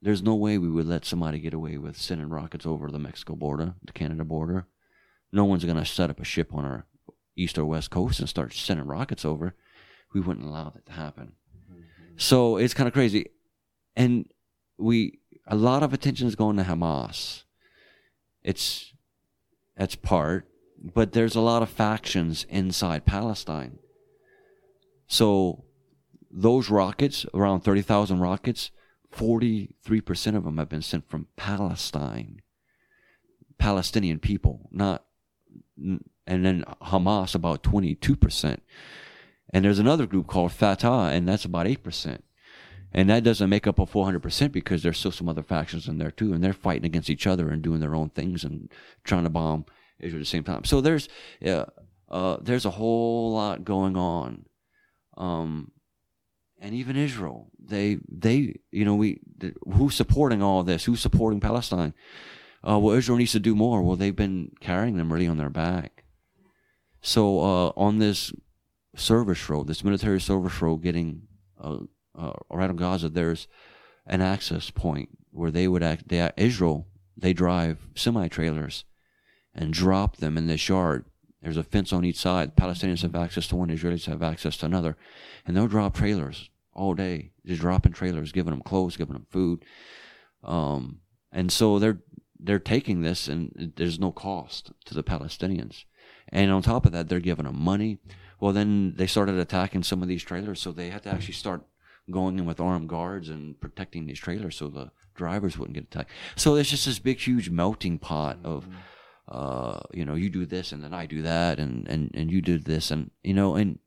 [0.00, 3.34] There's no way we would let somebody get away with sending rockets over the Mexico
[3.34, 4.66] border, the Canada border.
[5.32, 6.86] No one's gonna set up a ship on our
[7.36, 9.54] east or west coast and start sending rockets over.
[10.12, 11.32] We wouldn't allow that to happen.
[11.70, 11.82] Mm-hmm.
[12.16, 13.30] So it's kind of crazy,
[13.96, 14.26] and
[14.78, 17.42] we a lot of attention is going to Hamas
[18.42, 18.92] it's
[19.76, 23.78] that's part, but there's a lot of factions inside Palestine.
[25.06, 25.64] So
[26.30, 28.70] those rockets, around 30,000 rockets,
[29.14, 32.42] 43% of them have been sent from Palestine.
[33.58, 35.04] Palestinian people, not
[36.26, 38.58] and then Hamas about 22%.
[39.52, 42.20] And there's another group called Fatah and that's about 8%
[42.94, 46.10] and that doesn't make up a 400% because there's still some other factions in there
[46.10, 48.70] too and they're fighting against each other and doing their own things and
[49.04, 49.64] trying to bomb
[49.98, 50.64] Israel at the same time.
[50.64, 51.08] So there's
[51.40, 51.66] yeah,
[52.10, 54.46] uh, there's a whole lot going on.
[55.16, 55.72] Um,
[56.60, 59.20] and even Israel they they you know we
[59.72, 60.84] who's supporting all this?
[60.84, 61.94] Who's supporting Palestine?
[62.66, 63.82] Uh, well Israel needs to do more.
[63.82, 66.01] Well they've been carrying them really on their back
[67.02, 68.32] so uh, on this
[68.94, 71.22] service road this military service road getting
[71.60, 71.78] uh,
[72.16, 73.48] uh, right on Gaza, there's
[74.06, 76.08] an access point where they would act.
[76.08, 76.86] They, Israel,
[77.16, 78.84] they drive semi trailers
[79.54, 81.04] and drop them in this yard.
[81.40, 82.56] There's a fence on each side.
[82.56, 84.96] Palestinians have access to one, Israelis have access to another,
[85.46, 89.64] and they'll drop trailers all day, just dropping trailers, giving them clothes, giving them food.
[90.44, 92.00] Um, and so they're
[92.38, 95.84] they're taking this, and there's no cost to the Palestinians.
[96.32, 97.98] And on top of that, they're giving them money.
[98.40, 101.62] Well, then they started attacking some of these trailers, so they had to actually start
[102.10, 106.10] going in with armed guards and protecting these trailers so the drivers wouldn't get attacked.
[106.36, 108.66] So it's just this big, huge melting pot of,
[109.28, 112.42] uh, you know, you do this and then I do that and, and, and you
[112.42, 113.78] do this and, you know, and,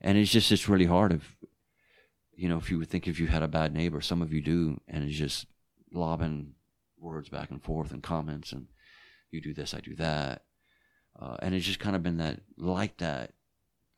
[0.00, 1.36] and it's just, it's really hard if,
[2.36, 4.40] you know, if you would think if you had a bad neighbor, some of you
[4.40, 5.46] do, and it's just
[5.92, 6.52] lobbing
[6.98, 8.68] words back and forth and comments and
[9.30, 10.42] you do this, I do that.
[11.18, 13.32] Uh, and it's just kind of been that, like that,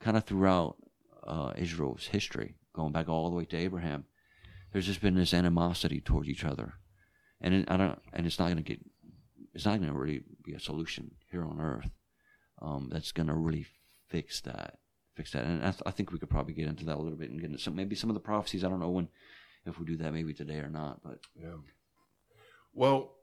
[0.01, 0.77] kind of throughout
[1.27, 4.05] uh, Israel's history, going back all the way to Abraham.
[4.73, 6.75] There's just been this animosity towards each other,
[7.41, 8.81] and it, I don't, and it's not going to get,
[9.55, 11.91] it's not going to really be a solution here on Earth.
[12.61, 13.67] Um, that's going to really
[14.09, 14.79] fix that,
[15.15, 17.19] fix that, and I, th- I think we could probably get into that a little
[17.19, 18.63] bit and get into some, maybe some of the prophecies.
[18.65, 19.09] I don't know when,
[19.65, 21.57] if we do that, maybe today or not, but Yeah.
[22.75, 23.16] Well,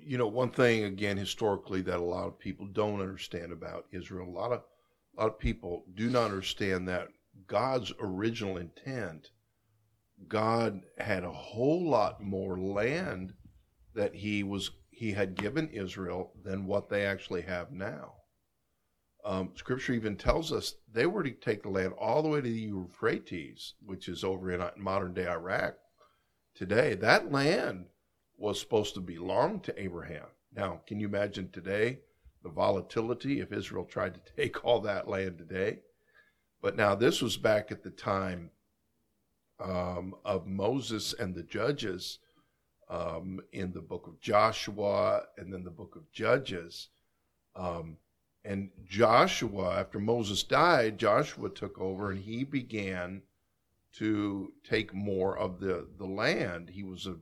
[0.00, 4.28] you know, one thing again historically that a lot of people don't understand about Israel,
[4.28, 4.62] a lot of
[5.16, 7.08] a lot of people do not understand that
[7.46, 9.30] God's original intent,
[10.28, 13.34] God had a whole lot more land
[13.94, 18.14] that he was he had given Israel than what they actually have now.
[19.24, 22.48] Um, scripture even tells us they were to take the land all the way to
[22.48, 25.76] the Euphrates, which is over in modern day Iraq
[26.54, 26.94] today.
[26.94, 27.86] That land
[28.42, 30.26] was supposed to belong to Abraham.
[30.54, 32.00] Now, can you imagine today
[32.42, 35.78] the volatility if Israel tried to take all that land today?
[36.60, 38.50] But now this was back at the time
[39.60, 42.18] um, of Moses and the judges
[42.90, 46.88] um, in the book of Joshua and then the book of Judges.
[47.54, 47.96] Um,
[48.44, 53.22] and Joshua, after Moses died, Joshua took over and he began
[53.98, 56.70] to take more of the, the land.
[56.70, 57.14] He was a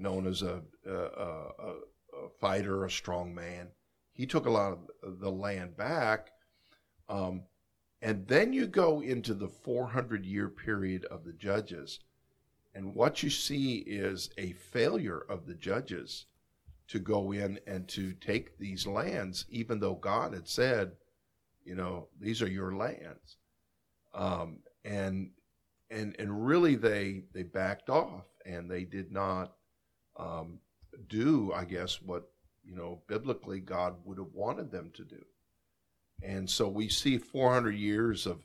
[0.00, 1.74] known as a, a, a,
[2.24, 3.68] a fighter, a strong man.
[4.12, 6.30] He took a lot of the land back.
[7.08, 7.42] Um,
[8.02, 12.00] and then you go into the 400 year period of the judges.
[12.74, 16.26] And what you see is a failure of the judges
[16.88, 20.92] to go in and to take these lands, even though God had said,
[21.64, 23.36] you know, these are your lands.
[24.14, 25.30] Um, and
[25.90, 29.52] and and really they they backed off and they did not
[30.20, 30.60] um,
[31.08, 32.30] do, I guess, what
[32.64, 35.24] you know biblically God would have wanted them to do.
[36.22, 38.42] And so we see 400 years of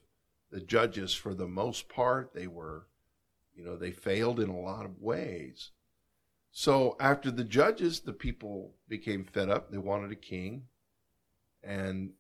[0.52, 1.14] the judges.
[1.14, 2.88] For the most part, they were,
[3.54, 5.72] you know, they failed in a lot of ways.
[6.52, 9.70] So after the judges, the people became fed up.
[9.70, 10.64] They wanted a king,
[11.62, 12.12] and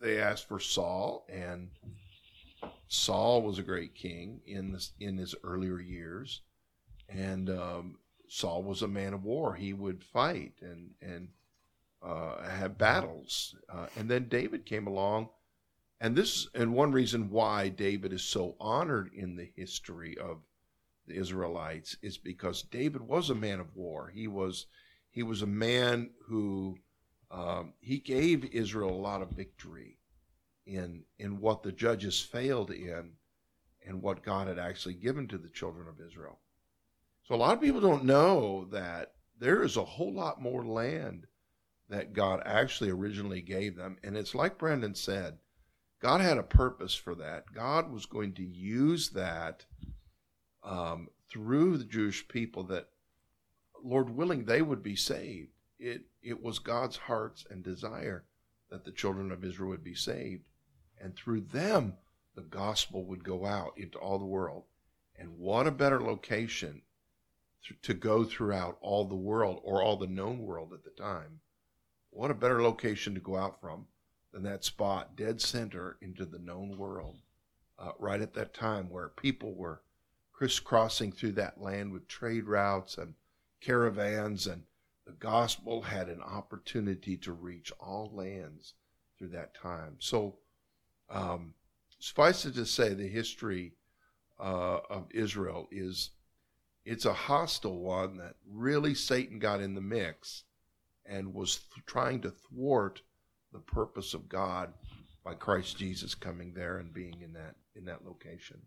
[0.00, 1.70] they asked for Saul, and
[2.88, 6.42] Saul was a great king in this in his earlier years,
[7.08, 7.98] and um,
[8.34, 9.54] Saul was a man of war.
[9.54, 11.28] He would fight and and
[12.02, 13.54] uh, have battles.
[13.68, 15.28] Uh, and then David came along,
[16.00, 20.38] and this and one reason why David is so honored in the history of
[21.06, 24.08] the Israelites is because David was a man of war.
[24.08, 24.64] He was
[25.10, 26.78] he was a man who
[27.30, 29.98] um, he gave Israel a lot of victory
[30.64, 33.12] in in what the judges failed in,
[33.86, 36.38] and what God had actually given to the children of Israel.
[37.24, 41.26] So a lot of people don't know that there is a whole lot more land
[41.88, 43.98] that God actually originally gave them.
[44.02, 45.38] And it's like Brendan said,
[46.00, 47.52] God had a purpose for that.
[47.54, 49.64] God was going to use that
[50.64, 52.88] um, through the Jewish people that,
[53.84, 55.50] Lord willing, they would be saved.
[55.78, 58.24] It, it was God's hearts and desire
[58.70, 60.42] that the children of Israel would be saved.
[61.00, 61.94] And through them,
[62.34, 64.64] the gospel would go out into all the world.
[65.16, 66.82] And what a better location
[67.82, 71.40] to go throughout all the world or all the known world at the time.
[72.10, 73.86] What a better location to go out from
[74.32, 77.18] than that spot, dead center into the known world,
[77.78, 79.82] uh, right at that time where people were
[80.32, 83.14] crisscrossing through that land with trade routes and
[83.60, 84.62] caravans, and
[85.06, 88.74] the gospel had an opportunity to reach all lands
[89.18, 89.96] through that time.
[89.98, 90.38] So,
[91.10, 91.54] um,
[91.98, 93.74] suffice it to say, the history
[94.40, 96.10] uh, of Israel is
[96.84, 100.44] it's a hostile one that really Satan got in the mix
[101.06, 103.02] and was th- trying to thwart
[103.52, 104.72] the purpose of God
[105.24, 108.60] by Christ Jesus coming there and being in that in that location.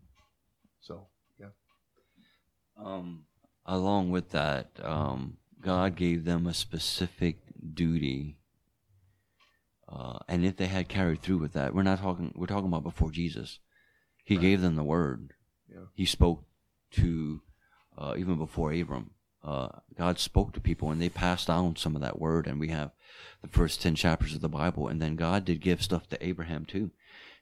[0.80, 1.08] So,
[1.38, 1.48] yeah.
[2.82, 3.24] Um,
[3.64, 7.38] along with that, um, God gave them a specific
[7.74, 8.38] duty,
[9.88, 12.32] uh, and if they had carried through with that, we're not talking.
[12.34, 13.58] We're talking about before Jesus.
[14.24, 14.42] He Right.
[14.42, 15.34] gave them the word.
[15.68, 15.86] Yeah.
[15.94, 16.44] He spoke
[16.92, 17.42] to
[17.98, 19.10] uh, even before Abram.
[19.42, 22.46] uh, God spoke to people and they passed down some of that word.
[22.46, 22.90] And we have
[23.42, 24.88] the first 10 chapters of the Bible.
[24.88, 26.90] And then God did give stuff to Abraham too,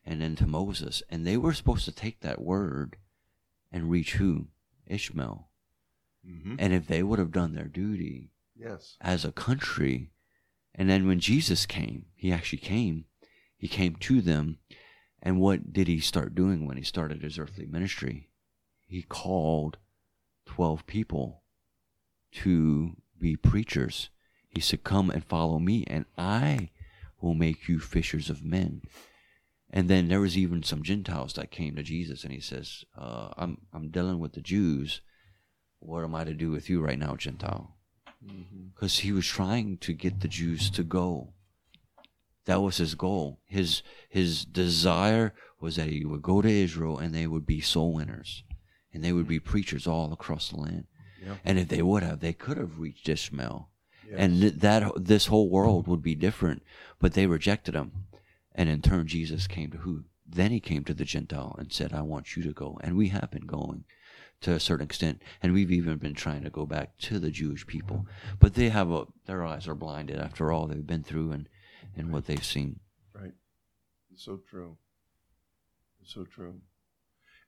[0.05, 1.03] and then to Moses.
[1.11, 2.97] And they were supposed to take that word
[3.73, 4.49] and reach who?
[4.87, 5.49] Ishmael.
[6.29, 6.57] Mm-hmm.
[6.59, 8.97] And if they would have done their duty Yes.
[9.01, 10.11] as a country,
[10.75, 13.07] and then when Jesus came, he actually came,
[13.57, 14.59] he came to them.
[15.23, 18.29] And what did he start doing when he started his earthly ministry?
[18.87, 19.79] He called
[20.55, 21.43] 12 people
[22.31, 24.09] to be preachers.
[24.49, 26.71] He said, Come and follow me, and I
[27.21, 28.83] will make you fishers of men.
[29.69, 33.31] And then there was even some Gentiles that came to Jesus, and he says, uh,
[33.37, 35.01] I'm, I'm dealing with the Jews.
[35.81, 37.75] What am I to do with you right now, Gentile?
[38.73, 41.33] Because he was trying to get the Jews to go.
[42.45, 43.41] That was his goal.
[43.47, 47.95] His his desire was that he would go to Israel and they would be soul
[47.95, 48.45] winners,
[48.95, 50.87] and they would be preachers all across the land.
[51.23, 51.35] Yeah.
[51.45, 53.69] And if they would have, they could have reached Ishmael,
[54.09, 54.15] Yes.
[54.19, 56.63] and th- that this whole world would be different.
[57.01, 57.93] But they rejected him,
[58.55, 60.05] and in turn, Jesus came to who?
[60.27, 63.09] Then he came to the Gentile and said, "I want you to go." And we
[63.09, 63.85] have been going
[64.43, 67.67] to a certain extent, and we've even been trying to go back to the Jewish
[67.67, 68.07] people,
[68.39, 71.49] but they have a their eyes are blinded after all they've been through and
[71.97, 72.81] and what they've seen.
[73.15, 73.33] Right.
[74.13, 74.77] It's so true.
[76.03, 76.61] It's so true.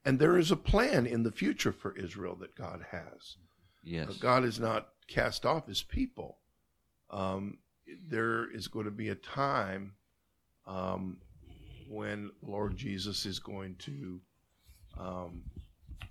[0.07, 3.37] And there is a plan in the future for Israel that God has.
[3.83, 4.09] Yes.
[4.09, 6.39] Uh, God has not cast off his people.
[7.11, 7.59] Um,
[8.09, 9.95] there is going to be a time
[10.65, 11.19] um,
[11.89, 14.21] when Lord Jesus is going to
[14.97, 15.43] um,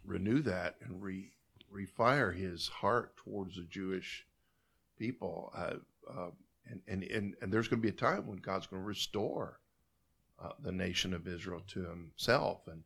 [0.03, 1.31] renew that and re,
[1.73, 4.25] refire his heart towards the Jewish
[4.99, 5.53] people.
[5.55, 5.75] Uh,
[6.09, 6.29] uh,
[6.69, 9.61] and, and, and, and there's going to be a time when God's going to restore
[10.43, 12.67] uh, the nation of Israel to himself.
[12.67, 12.83] And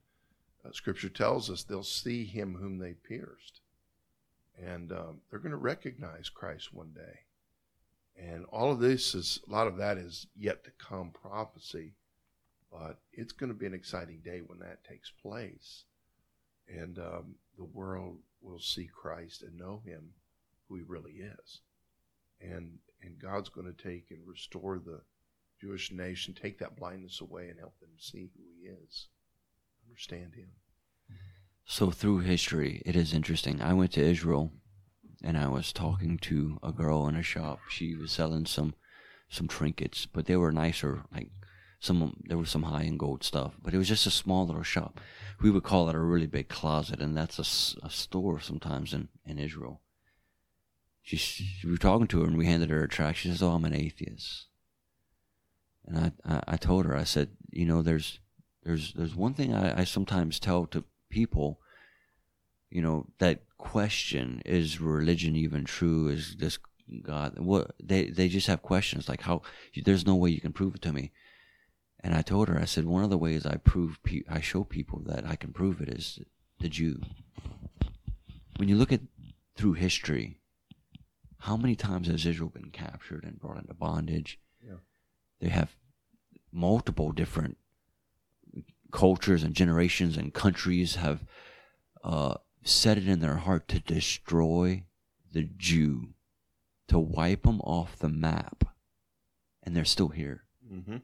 [0.65, 3.61] uh, scripture tells us they'll see him whom they pierced.
[4.61, 7.19] And um, they're going to recognize Christ one day.
[8.21, 11.93] And all of this is a lot of that is yet to come prophecy,
[12.71, 15.85] but it's going to be an exciting day when that takes place,
[16.67, 20.09] and um, the world will see Christ and know Him,
[20.67, 21.61] who He really is,
[22.41, 25.01] and and God's going to take and restore the
[25.61, 29.07] Jewish nation, take that blindness away, and help them see who He is,
[29.89, 30.51] understand Him.
[31.65, 33.61] So through history, it is interesting.
[33.61, 34.51] I went to Israel,
[35.23, 37.59] and I was talking to a girl in a shop.
[37.69, 38.75] She was selling some
[39.31, 41.03] some trinkets, but they were nicer.
[41.13, 41.29] Like
[41.79, 44.63] some, there was some high end gold stuff, but it was just a small little
[44.63, 44.99] shop.
[45.41, 49.39] We would call it a really big closet, and that's a store sometimes in in
[49.39, 49.81] Israel.
[51.01, 53.19] She, she we were talking to her, and we handed her a tract.
[53.19, 54.45] She says, "Oh, I'm an atheist."
[55.85, 58.19] And I, I, I told her, I said, you know, there's
[58.63, 61.59] there's there's one thing I, I sometimes tell to people,
[62.69, 66.07] you know, that question is religion even true?
[66.07, 66.57] Is this
[67.03, 67.39] God?
[67.39, 69.41] What they they just have questions like how
[69.83, 71.11] there's no way you can prove it to me.
[72.01, 74.63] And I told her, I said, one of the ways I prove, pe- I show
[74.63, 76.19] people that I can prove it is
[76.59, 77.01] the Jew.
[78.55, 79.01] When you look at
[79.57, 80.39] through history,
[81.39, 84.39] how many times has Israel been captured and brought into bondage?
[84.65, 84.77] Yeah.
[85.41, 85.75] They have
[86.51, 87.57] multiple different
[88.91, 91.23] cultures and generations and countries have
[92.03, 94.83] uh, set it in their heart to destroy
[95.31, 96.09] the Jew,
[96.87, 98.65] to wipe them off the map,
[99.63, 100.43] and they're still here.
[100.71, 100.97] Mm-hmm.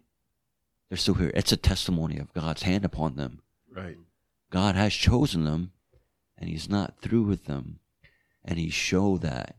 [0.89, 1.31] They're still here.
[1.33, 3.41] It's a testimony of God's hand upon them.
[3.71, 3.97] Right.
[4.49, 5.71] God has chosen them,
[6.37, 7.79] and He's not through with them,
[8.43, 9.57] and He showed that.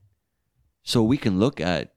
[0.83, 1.96] So we can look at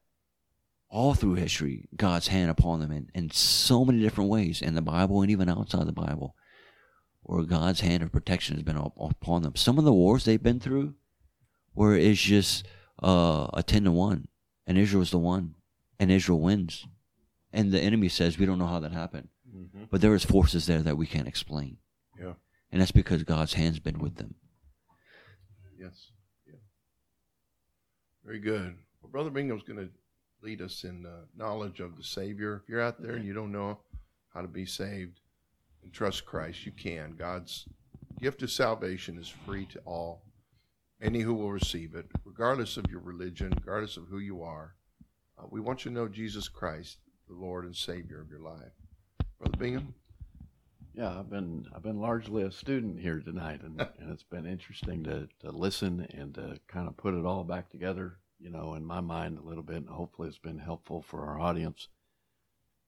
[0.89, 4.81] all through history God's hand upon them in, in so many different ways in the
[4.81, 6.35] Bible and even outside the Bible,
[7.23, 9.55] where God's hand of protection has been up, upon them.
[9.55, 10.95] Some of the wars they've been through,
[11.73, 12.65] where it's just
[13.03, 14.27] uh, a ten to one,
[14.65, 15.55] and Israel's the one,
[15.99, 16.87] and Israel wins,
[17.53, 19.85] and the enemy says we don't know how that happened, Mm-hmm.
[19.89, 21.77] but there is forces there that we can't explain.
[22.19, 22.33] Yeah.
[22.71, 24.35] And that's because God's hand's been with them.
[25.75, 26.11] Yes.
[26.45, 26.59] Yeah.
[28.23, 28.75] Very good.
[29.01, 29.89] Well, Brother Bingham's going to
[30.41, 32.61] lead us in uh, knowledge of the Savior.
[32.63, 33.79] If you're out there and you don't know
[34.33, 35.19] how to be saved
[35.83, 37.15] and trust Christ, you can.
[37.17, 37.65] God's
[38.21, 40.23] gift of salvation is free to all,
[41.01, 44.75] any who will receive it, regardless of your religion, regardless of who you are.
[45.37, 48.73] Uh, we want you to know Jesus Christ, the Lord and Savior of your life.
[49.39, 49.93] Brother Bingham?
[50.93, 55.03] Yeah, I've been I've been largely a student here tonight, and, and it's been interesting
[55.03, 58.85] to, to listen and to kind of put it all back together, you know, in
[58.85, 61.89] my mind a little bit, and hopefully it's been helpful for our audience.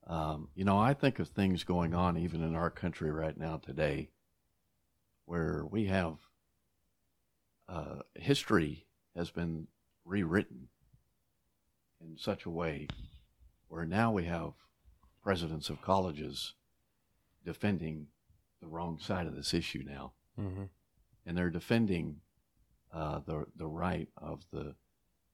[0.06, 3.58] Um, you know, I think of things going on even in our country right now
[3.58, 4.10] today,
[5.26, 6.14] where we have
[7.68, 8.86] uh, history
[9.16, 9.68] has been
[10.04, 10.68] rewritten
[12.00, 12.88] in such a way
[13.68, 14.52] where now we have
[15.22, 16.54] presidents of colleges
[17.44, 18.08] defending
[18.60, 20.64] the wrong side of this issue now, Mm-hmm.
[21.26, 22.16] and they're defending
[22.92, 24.74] uh, the the right of the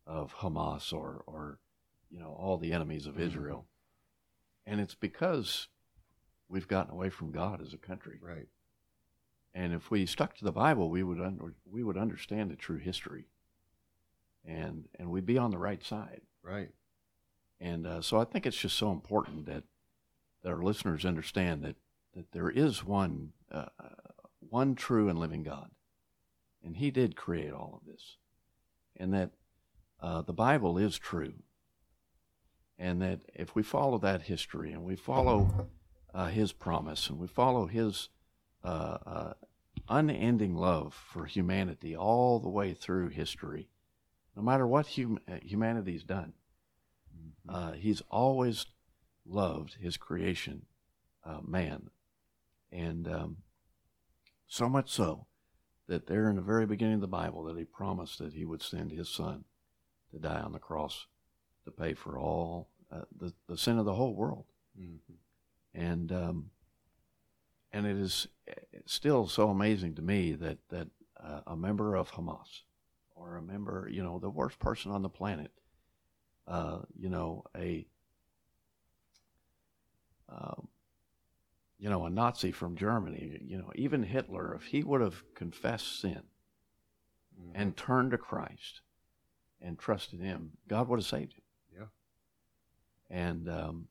[0.09, 1.61] of Hamas or or
[2.11, 3.67] you know all the enemies of Israel,
[4.67, 5.69] and it's because
[6.49, 8.19] we've gotten away from God as a country.
[8.21, 8.49] Right.
[9.55, 12.79] And if we stuck to the Bible, we would under, we would understand the true
[12.79, 13.27] history,
[14.45, 16.23] and and we'd be on the right side.
[16.43, 16.71] Right.
[17.61, 19.65] And uh, so I think it's just so important that
[20.43, 21.77] that our listeners understand that
[22.15, 23.67] that there is one uh,
[24.41, 25.71] one true and living God,
[26.65, 28.17] and He did create all of this,
[28.97, 29.33] and that
[30.01, 31.35] uh, the Bible is true,
[32.79, 35.69] and that if we follow that history and we follow
[36.15, 38.09] uh, His promise and we follow His
[38.65, 39.33] uh, uh,
[39.89, 43.69] unending love for humanity all the way through history,
[44.37, 46.33] no matter what hum- uh, humanity's done,
[47.49, 48.67] uh, He's always
[49.27, 50.67] loved His creation,
[51.25, 51.91] uh, man,
[52.71, 53.37] and um,
[54.47, 55.27] so much so
[55.89, 58.63] that there in the very beginning of the Bible that He promised that He would
[58.63, 59.45] send His Son
[60.13, 61.07] to die on the cross
[61.65, 64.47] to pay for all uh, the the sin of the whole world
[64.79, 65.01] Mhm.
[65.75, 66.51] and um,
[67.73, 68.29] and it is
[68.87, 70.89] still so amazing to me that that
[71.21, 72.63] uh, a member of Hamas
[73.15, 75.51] or a member, you know, the worst person on the planet,
[76.47, 77.87] uh, you know, a
[80.29, 80.69] um,
[81.79, 86.01] you know, a Nazi from Germany, you know, even Hitler, if he would have confessed
[86.01, 86.23] sin
[87.41, 87.53] Mhm.
[87.55, 88.81] and turned to Christ
[89.61, 91.43] and trusted Him, God would have saved him.
[91.77, 93.17] Yeah.
[93.17, 93.89] And um,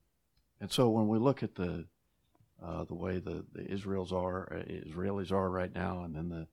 [0.60, 1.86] and so when we look at the
[2.64, 6.48] uh, the way the, the Israels are uh, Israelis are right now, and then the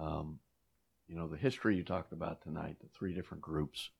[0.00, 0.38] um,
[1.08, 3.90] you know the history you talked about tonight, the three different groups.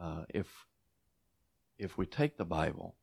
[0.00, 0.66] Uh, if
[1.78, 2.94] if we take the Bible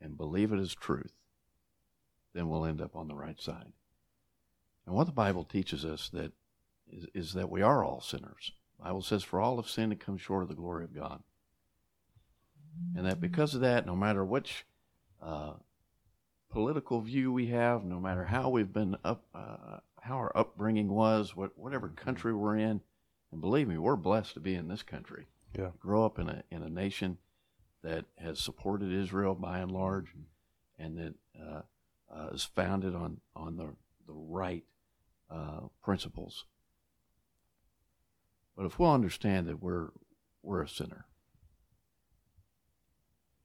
[0.00, 1.12] and believe it as truth,
[2.34, 3.72] then we'll end up on the right side.
[4.86, 6.32] And what the Bible teaches us that
[6.90, 8.52] is, is that we are all sinners.
[8.78, 11.22] The Bible says, "For all have sinned and come short of the glory of God,"
[12.96, 14.66] and that because of that, no matter which
[15.22, 15.54] uh,
[16.50, 21.34] political view we have, no matter how we've been up, uh, how our upbringing was,
[21.34, 22.80] what whatever country we're in,
[23.32, 25.26] and believe me, we're blessed to be in this country.
[25.56, 25.70] Yeah.
[25.78, 27.18] grow up in a in a nation
[27.82, 30.06] that has supported Israel by and large,
[30.78, 31.62] and that uh,
[32.12, 33.68] uh, is founded on on the
[34.06, 34.64] the right
[35.30, 36.44] uh, principles.
[38.56, 39.88] But if we'll understand that we're
[40.42, 41.06] we're a sinner,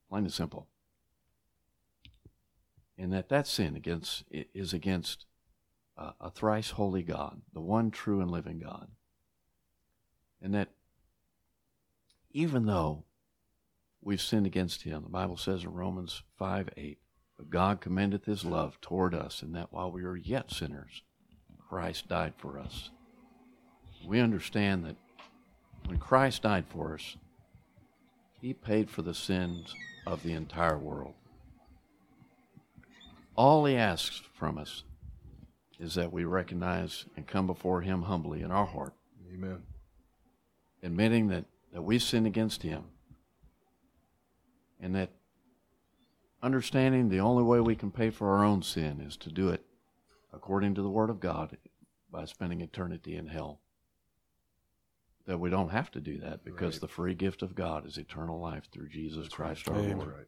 [0.09, 0.67] plain and simple,
[2.97, 5.25] and that that sin against is against
[5.97, 8.89] uh, a thrice holy God, the one true and living God,
[10.41, 10.69] and that
[12.31, 13.05] even though
[14.01, 15.03] we've sinned against him.
[15.03, 16.99] The Bible says in Romans 5 8,
[17.37, 21.03] but God commendeth his love toward us, and that while we were yet sinners,
[21.69, 22.91] Christ died for us.
[24.05, 24.95] We understand that
[25.85, 27.17] when Christ died for us,
[28.41, 29.75] he paid for the sins
[30.07, 31.13] of the entire world.
[33.35, 34.83] All he asks from us
[35.79, 38.93] is that we recognize and come before him humbly in our heart,
[39.33, 39.63] Amen.
[40.83, 42.83] admitting that, that we sinned against him
[44.81, 45.09] and that
[46.41, 49.65] understanding the only way we can pay for our own sin is to do it
[50.33, 51.57] according to the Word of God
[52.11, 53.59] by spending eternity in hell.
[55.29, 56.81] That we don't have to do that because Right.
[56.81, 59.77] the free gift of God is eternal life through Jesus That's Christ right.
[59.77, 59.97] our Amen.
[59.99, 60.09] Lord.
[60.17, 60.27] Right.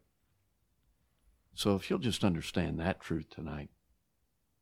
[1.56, 3.72] So if you'll just understand that truth tonight,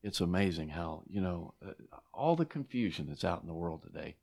[0.02, 1.74] it's amazing how, you know, uh,
[2.14, 4.16] all the confusion that's out in the world today,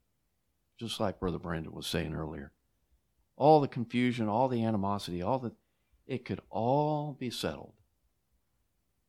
[0.79, 2.51] just like Brother Brandon was saying earlier,
[3.35, 5.51] all the confusion, all the animosity, all the,
[6.07, 7.75] it could all be settled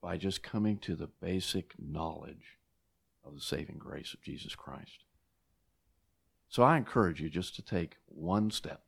[0.03, 2.59] by just coming to the basic knowledge
[3.25, 5.05] of the saving grace of Jesus Christ.
[6.49, 8.83] So I encourage you just to take one step,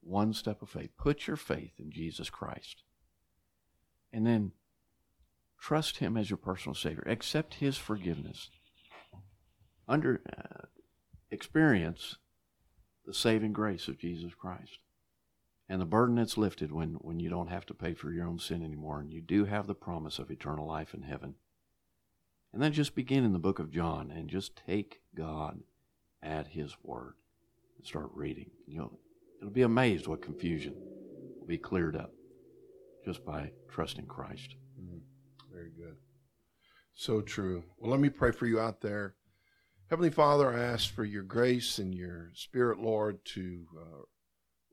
[0.00, 0.90] one step of faith.
[0.98, 2.82] Put your faith in Jesus Christ.
[4.12, 4.52] And then
[5.60, 7.04] trust him as your personal savior.
[7.06, 8.50] Accept his forgiveness.
[9.86, 10.66] Under uh,
[11.30, 12.16] experience
[13.04, 14.78] the saving grace of jesus christ.
[15.68, 18.38] And the burden that's lifted when, when you don't have to pay for your own
[18.38, 21.34] sin anymore and you do have the promise of eternal life in heaven.
[22.52, 25.60] And then just begin in the book of john and just take god
[26.22, 27.14] at his word
[27.76, 28.98] and start reading you'll,
[29.40, 30.74] you'll be amazed what confusion
[31.38, 32.12] will be cleared up
[33.04, 34.56] just by trusting Christ.
[35.58, 35.96] Very good.
[36.94, 37.64] So true.
[37.78, 39.14] Well, let me pray for you out there.
[39.90, 44.02] Heavenly Father, I ask for your grace and your spirit, Lord, to uh,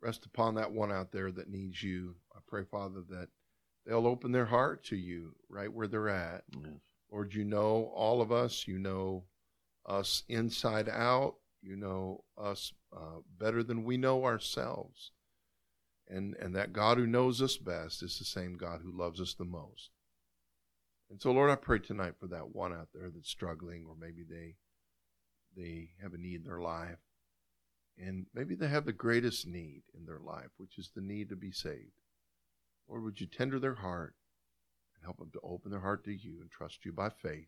[0.01, 2.15] rest upon that one out there that needs you.
[2.35, 3.29] I pray, Father, that
[3.85, 6.43] they'll open their heart to you right where they're at.
[6.51, 6.73] Yes.
[7.11, 8.67] Lord, you know all of us.
[8.67, 9.23] You know
[9.85, 11.35] us inside out.
[11.61, 15.11] You know us uh, better than we know ourselves.
[16.07, 19.33] And, and that God who knows us best is the same God who loves us
[19.33, 19.89] the most.
[21.09, 24.23] And so, Lord, I pray tonight for that one out there that's struggling, or maybe
[24.23, 24.55] they
[25.55, 26.97] they have a need in their life,
[27.97, 31.35] and maybe they have the greatest need in their life, which is the need to
[31.35, 31.93] be saved.
[32.89, 34.15] Lord, would you tender their heart
[34.95, 37.47] and help them to open their heart to you and trust you by faith?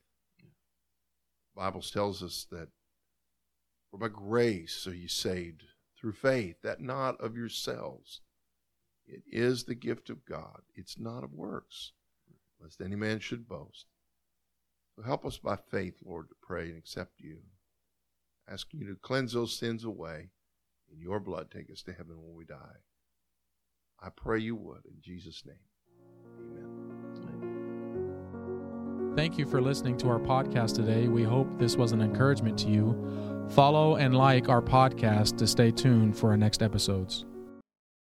[1.58, 2.70] Bible tells us that
[3.90, 5.64] for by grace are you saved
[6.00, 8.22] through faith, that not of yourselves.
[9.08, 10.62] It is the gift of God.
[10.76, 11.94] It's not of works,
[12.62, 13.86] lest any man should boast.
[14.96, 17.40] So help us by faith, Lord, to pray and accept you
[18.50, 20.30] asking you to cleanse those sins away.
[20.92, 22.78] In your blood, take us to heaven when we die.
[24.00, 24.86] I pray you would.
[24.86, 25.56] In Jesus' name,
[29.18, 31.08] Thank you for listening to our podcast today.
[31.08, 33.48] We hope this was an encouragement to you.
[33.50, 37.26] Follow and like our podcast to stay tuned for our next episodes.